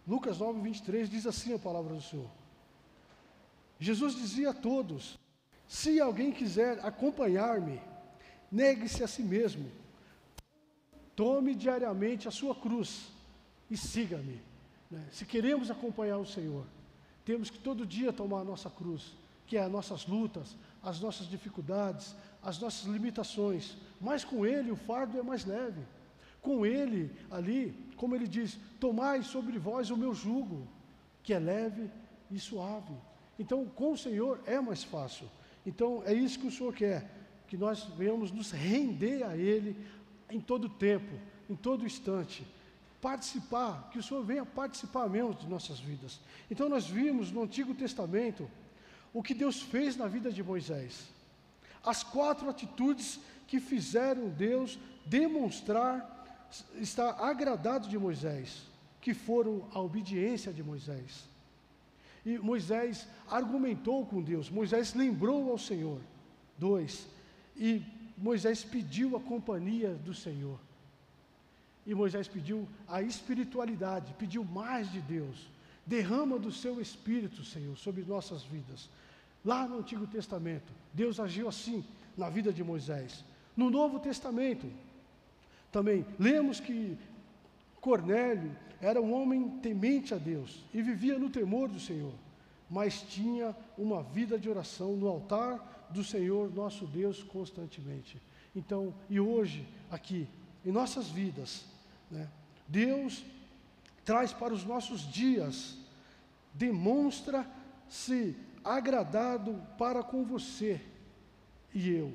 [0.07, 2.29] Lucas 9, 23 diz assim a palavra do Senhor.
[3.79, 5.17] Jesus dizia a todos:
[5.67, 7.79] Se alguém quiser acompanhar-me,
[8.51, 9.69] negue-se a si mesmo,
[11.15, 13.07] tome diariamente a sua cruz
[13.69, 14.41] e siga-me.
[14.89, 15.07] Né?
[15.11, 16.65] Se queremos acompanhar o Senhor,
[17.23, 19.13] temos que todo dia tomar a nossa cruz,
[19.47, 24.75] que é as nossas lutas, as nossas dificuldades, as nossas limitações, mas com Ele o
[24.75, 25.81] fardo é mais leve.
[26.41, 30.67] Com Ele, ali, como Ele diz: Tomai sobre vós o meu jugo,
[31.23, 31.89] que é leve
[32.31, 32.93] e suave.
[33.37, 35.29] Então, com o Senhor é mais fácil.
[35.65, 37.09] Então, é isso que o Senhor quer,
[37.47, 39.75] que nós venhamos nos render a Ele
[40.29, 41.13] em todo tempo,
[41.49, 42.45] em todo instante.
[42.99, 46.19] Participar, que o Senhor venha participar mesmo de nossas vidas.
[46.49, 48.49] Então, nós vimos no Antigo Testamento
[49.13, 51.09] o que Deus fez na vida de Moisés.
[51.83, 56.20] As quatro atitudes que fizeram Deus demonstrar
[56.75, 58.63] está agradado de Moisés,
[58.99, 61.29] que foram a obediência de Moisés.
[62.25, 65.99] E Moisés argumentou com Deus, Moisés lembrou ao Senhor.
[66.57, 67.07] Dois,
[67.55, 67.81] e
[68.17, 70.59] Moisés pediu a companhia do Senhor.
[71.85, 75.49] E Moisés pediu a espiritualidade, pediu mais de Deus.
[75.85, 78.87] Derrama do seu espírito, Senhor, sobre nossas vidas.
[79.43, 81.83] Lá no Antigo Testamento, Deus agiu assim
[82.15, 83.25] na vida de Moisés.
[83.57, 84.71] No Novo Testamento,
[85.71, 86.97] também lemos que
[87.79, 92.13] Cornélio era um homem temente a Deus e vivia no temor do Senhor,
[92.69, 98.21] mas tinha uma vida de oração no altar do Senhor nosso Deus constantemente.
[98.55, 100.27] Então, e hoje, aqui,
[100.65, 101.65] em nossas vidas,
[102.09, 102.27] né,
[102.67, 103.23] Deus
[104.03, 105.77] traz para os nossos dias,
[106.53, 110.81] demonstra-se agradado para com você
[111.73, 112.11] e eu,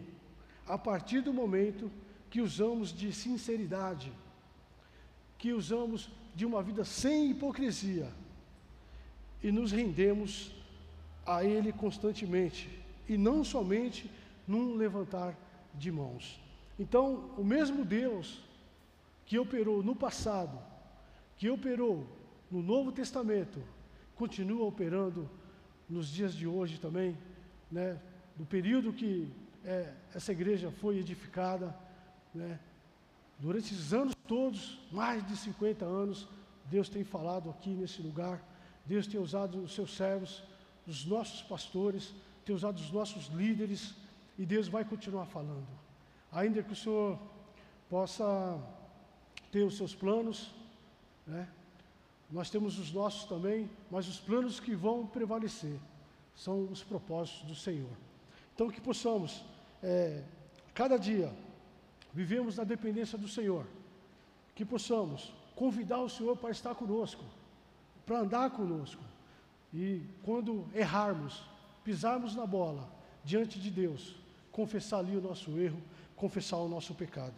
[0.66, 1.90] a partir do momento
[2.31, 4.12] que usamos de sinceridade,
[5.39, 8.12] que usamos de uma vida sem hipocrisia
[9.43, 10.55] e nos rendemos
[11.24, 12.68] a Ele constantemente
[13.09, 14.11] e não somente
[14.47, 15.37] num levantar
[15.74, 16.41] de mãos.
[16.79, 18.43] Então, o mesmo Deus
[19.24, 20.59] que operou no passado,
[21.37, 22.07] que operou
[22.51, 23.61] no Novo Testamento,
[24.14, 25.29] continua operando
[25.89, 27.16] nos dias de hoje também,
[27.70, 28.01] né?
[28.39, 29.33] No período que
[29.64, 31.74] é, essa igreja foi edificada,
[32.37, 32.61] né?
[33.39, 36.28] Durante esses anos todos, mais de 50 anos,
[36.66, 38.43] Deus tem falado aqui nesse lugar,
[38.84, 40.43] Deus tem usado os seus servos,
[40.87, 42.14] os nossos pastores,
[42.45, 43.95] tem usado os nossos líderes,
[44.39, 45.66] e Deus vai continuar falando.
[46.30, 47.18] Ainda que o Senhor
[47.89, 48.61] possa
[49.51, 50.55] ter os seus planos,
[51.26, 51.49] né?
[52.30, 55.78] nós temos os nossos também, mas os planos que vão prevalecer
[56.34, 57.91] são os propósitos do Senhor.
[58.55, 59.45] Então, que possamos,
[59.82, 60.22] é,
[60.74, 61.32] cada dia,
[62.17, 63.67] vivemos na dependência do Senhor,
[64.55, 67.23] que possamos convidar o Senhor para estar conosco,
[68.07, 69.03] para andar conosco,
[69.75, 71.43] e quando errarmos,
[71.85, 72.89] pisarmos na bola
[73.23, 74.17] diante de Deus,
[74.51, 75.79] confessar ali o nosso erro,
[76.17, 77.35] confessar o nosso pecado.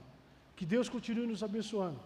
[0.54, 1.98] Que Deus continue nos abençoando,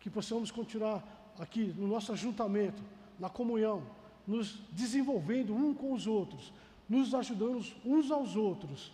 [0.00, 1.04] que possamos continuar
[1.38, 2.82] aqui no nosso ajuntamento,
[3.20, 3.82] na comunhão,
[4.26, 6.50] nos desenvolvendo um com os outros,
[6.88, 8.92] nos ajudando uns aos outros,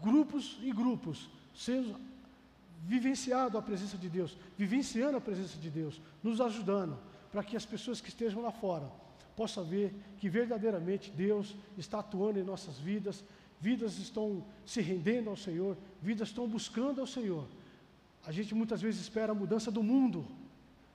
[0.00, 2.06] grupos e grupos, sendo
[2.84, 6.98] vivenciado a presença de Deus, vivenciando a presença de Deus, nos ajudando,
[7.30, 8.90] para que as pessoas que estejam lá fora
[9.36, 13.22] possam ver que verdadeiramente Deus está atuando em nossas vidas,
[13.60, 17.46] vidas estão se rendendo ao Senhor, vidas estão buscando ao Senhor.
[18.26, 20.26] A gente muitas vezes espera a mudança do mundo,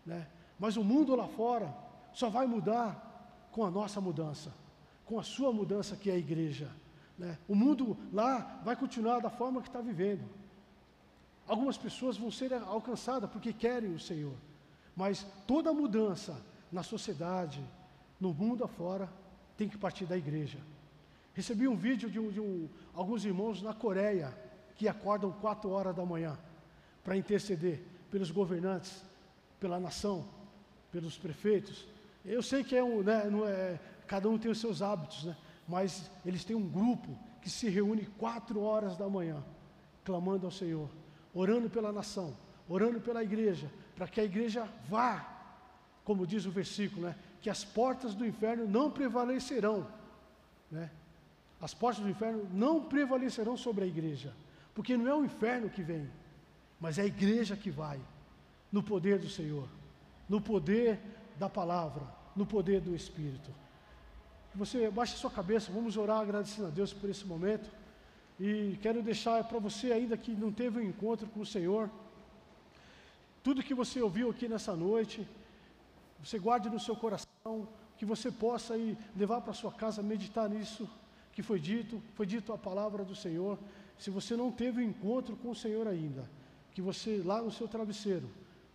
[0.05, 0.27] né?
[0.59, 1.73] mas o mundo lá fora
[2.13, 4.53] só vai mudar com a nossa mudança,
[5.05, 6.69] com a sua mudança que é a igreja.
[7.17, 7.37] Né?
[7.47, 10.23] O mundo lá vai continuar da forma que está vivendo.
[11.47, 14.35] Algumas pessoas vão ser alcançadas porque querem o Senhor,
[14.95, 16.39] mas toda mudança
[16.71, 17.63] na sociedade,
[18.19, 19.09] no mundo afora,
[19.57, 20.59] tem que partir da igreja.
[21.33, 24.35] Recebi um vídeo de, um, de um, alguns irmãos na Coreia,
[24.75, 26.37] que acordam quatro horas da manhã
[27.03, 29.03] para interceder pelos governantes,
[29.59, 30.25] pela nação,
[30.91, 31.85] pelos prefeitos.
[32.23, 35.35] Eu sei que é um, né, é, cada um tem os seus hábitos, né?
[35.67, 39.43] Mas eles têm um grupo que se reúne quatro horas da manhã,
[40.03, 40.89] clamando ao Senhor,
[41.33, 42.35] orando pela nação,
[42.67, 45.25] orando pela igreja, para que a igreja vá,
[46.03, 47.15] como diz o versículo, né?
[47.41, 49.87] Que as portas do inferno não prevalecerão,
[50.71, 50.89] né?
[51.59, 54.33] As portas do inferno não prevalecerão sobre a igreja,
[54.73, 56.09] porque não é o inferno que vem,
[56.79, 57.99] mas é a igreja que vai,
[58.71, 59.67] no poder do Senhor,
[60.27, 60.99] no poder
[61.37, 62.03] da palavra,
[62.35, 63.51] no poder do Espírito.
[64.55, 67.69] Você baixe sua cabeça, vamos orar agradecendo a Deus por esse momento.
[68.39, 71.89] E quero deixar para você ainda que não teve um encontro com o Senhor,
[73.43, 75.27] tudo que você ouviu aqui nessa noite,
[76.23, 77.67] você guarde no seu coração,
[77.97, 80.89] que você possa ir levar para sua casa, meditar nisso
[81.33, 83.59] que foi dito, foi dito a palavra do Senhor.
[83.97, 86.29] Se você não teve um encontro com o Senhor ainda,
[86.73, 88.29] que você lá no seu travesseiro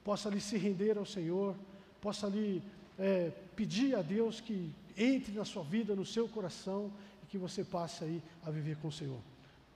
[0.04, 1.56] possa ali se render ao Senhor,
[2.00, 2.62] possa ali
[2.98, 6.92] é, pedir a Deus que entre na sua vida, no seu coração
[7.22, 9.20] e que você passe aí a viver com o Senhor.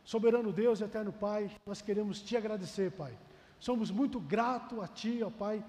[0.05, 3.17] Soberano Deus e eterno Pai, nós queremos te agradecer, Pai.
[3.59, 5.65] Somos muito gratos a Ti, ó Pai,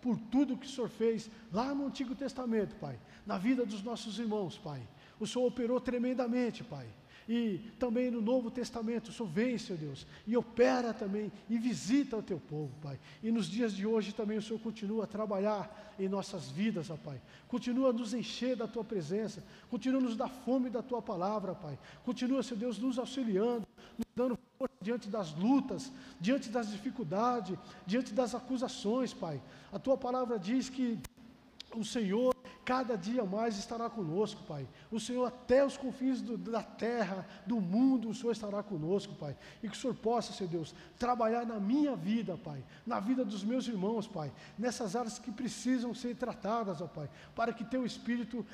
[0.00, 4.18] por tudo que o Senhor fez lá no Antigo Testamento, Pai, na vida dos nossos
[4.18, 4.86] irmãos, Pai.
[5.18, 6.86] O Senhor operou tremendamente, Pai.
[7.28, 12.16] E também no Novo Testamento, o Senhor vem, Senhor Deus, e opera também, e visita
[12.16, 12.98] o teu povo, Pai.
[13.22, 16.96] E nos dias de hoje também o Senhor continua a trabalhar em nossas vidas, ó
[16.96, 17.20] Pai.
[17.46, 21.54] Continua a nos encher da tua presença, continua a nos dar fome da tua palavra,
[21.54, 21.78] Pai.
[22.02, 23.68] Continua, Senhor Deus, nos auxiliando,
[23.98, 29.42] nos dando força diante das lutas, diante das dificuldades, diante das acusações, Pai.
[29.72, 30.98] A tua palavra diz que
[31.74, 32.34] o Senhor
[32.64, 34.68] cada dia mais estará conosco, Pai.
[34.92, 39.34] O Senhor, até os confins do, da terra, do mundo, o Senhor estará conosco, Pai.
[39.62, 43.42] E que o Senhor possa, Senhor Deus, trabalhar na minha vida, Pai, na vida dos
[43.42, 48.44] meus irmãos, Pai, nessas áreas que precisam ser tratadas, ó Pai, para que Teu Espírito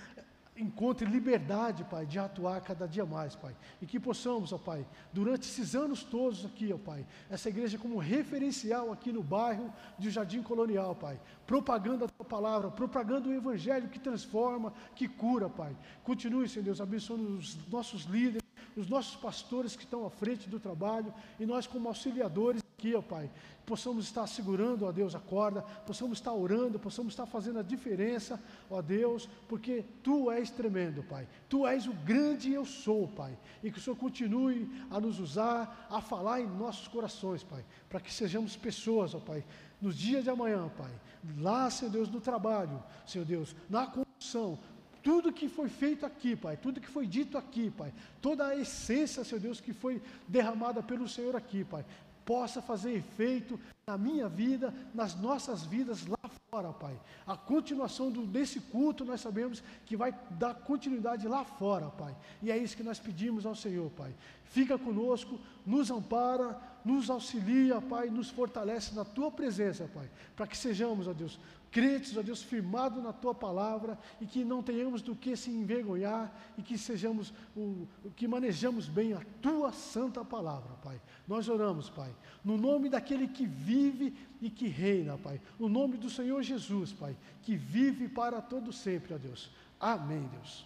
[0.56, 3.54] encontre liberdade, Pai, de atuar cada dia mais, Pai.
[3.82, 7.98] E que possamos, ó Pai, durante esses anos todos aqui, ó Pai, essa igreja como
[7.98, 13.88] referencial aqui no bairro de Jardim Colonial, Pai, propagando a Tua palavra, propagando o Evangelho
[13.88, 15.76] que transforma, que cura, Pai.
[16.04, 18.43] Continue, Senhor Deus, abençoando os nossos líderes,
[18.76, 23.00] os nossos pastores que estão à frente do trabalho e nós como auxiliadores aqui, ó
[23.00, 23.30] Pai,
[23.64, 28.38] possamos estar segurando, ó Deus, a corda, possamos estar orando, possamos estar fazendo a diferença,
[28.70, 31.26] ó Deus, porque Tu és tremendo, Pai.
[31.48, 33.38] Tu és o grande eu sou, Pai.
[33.62, 38.00] E que o Senhor continue a nos usar, a falar em nossos corações, Pai, para
[38.00, 39.44] que sejamos pessoas, ó Pai,
[39.80, 40.92] nos dias de amanhã, Pai.
[41.38, 44.58] Lá, Senhor Deus, no trabalho, Senhor Deus, na construção,
[45.04, 47.92] tudo que foi feito aqui, Pai, tudo que foi dito aqui, Pai,
[48.22, 51.84] toda a essência, Senhor Deus, que foi derramada pelo Senhor aqui, Pai,
[52.24, 56.98] possa fazer efeito na minha vida, nas nossas vidas lá fora, Pai.
[57.26, 62.16] A continuação do, desse culto nós sabemos que vai dar continuidade lá fora, Pai.
[62.42, 64.14] E é isso que nós pedimos ao Senhor, Pai.
[64.44, 70.56] Fica conosco, nos ampara, nos auxilia, Pai, nos fortalece na tua presença, Pai, para que
[70.56, 71.38] sejamos, ó Deus,
[71.74, 76.32] crentes, ó Deus, firmados na tua palavra e que não tenhamos do que se envergonhar
[76.56, 81.02] e que sejamos o, que manejamos bem a tua santa palavra, Pai.
[81.26, 82.14] Nós oramos, Pai,
[82.44, 87.16] no nome daquele que vive e que reina, Pai, no nome do Senhor Jesus, Pai,
[87.42, 89.50] que vive para todo sempre, ó Deus.
[89.80, 90.64] Amém, Deus.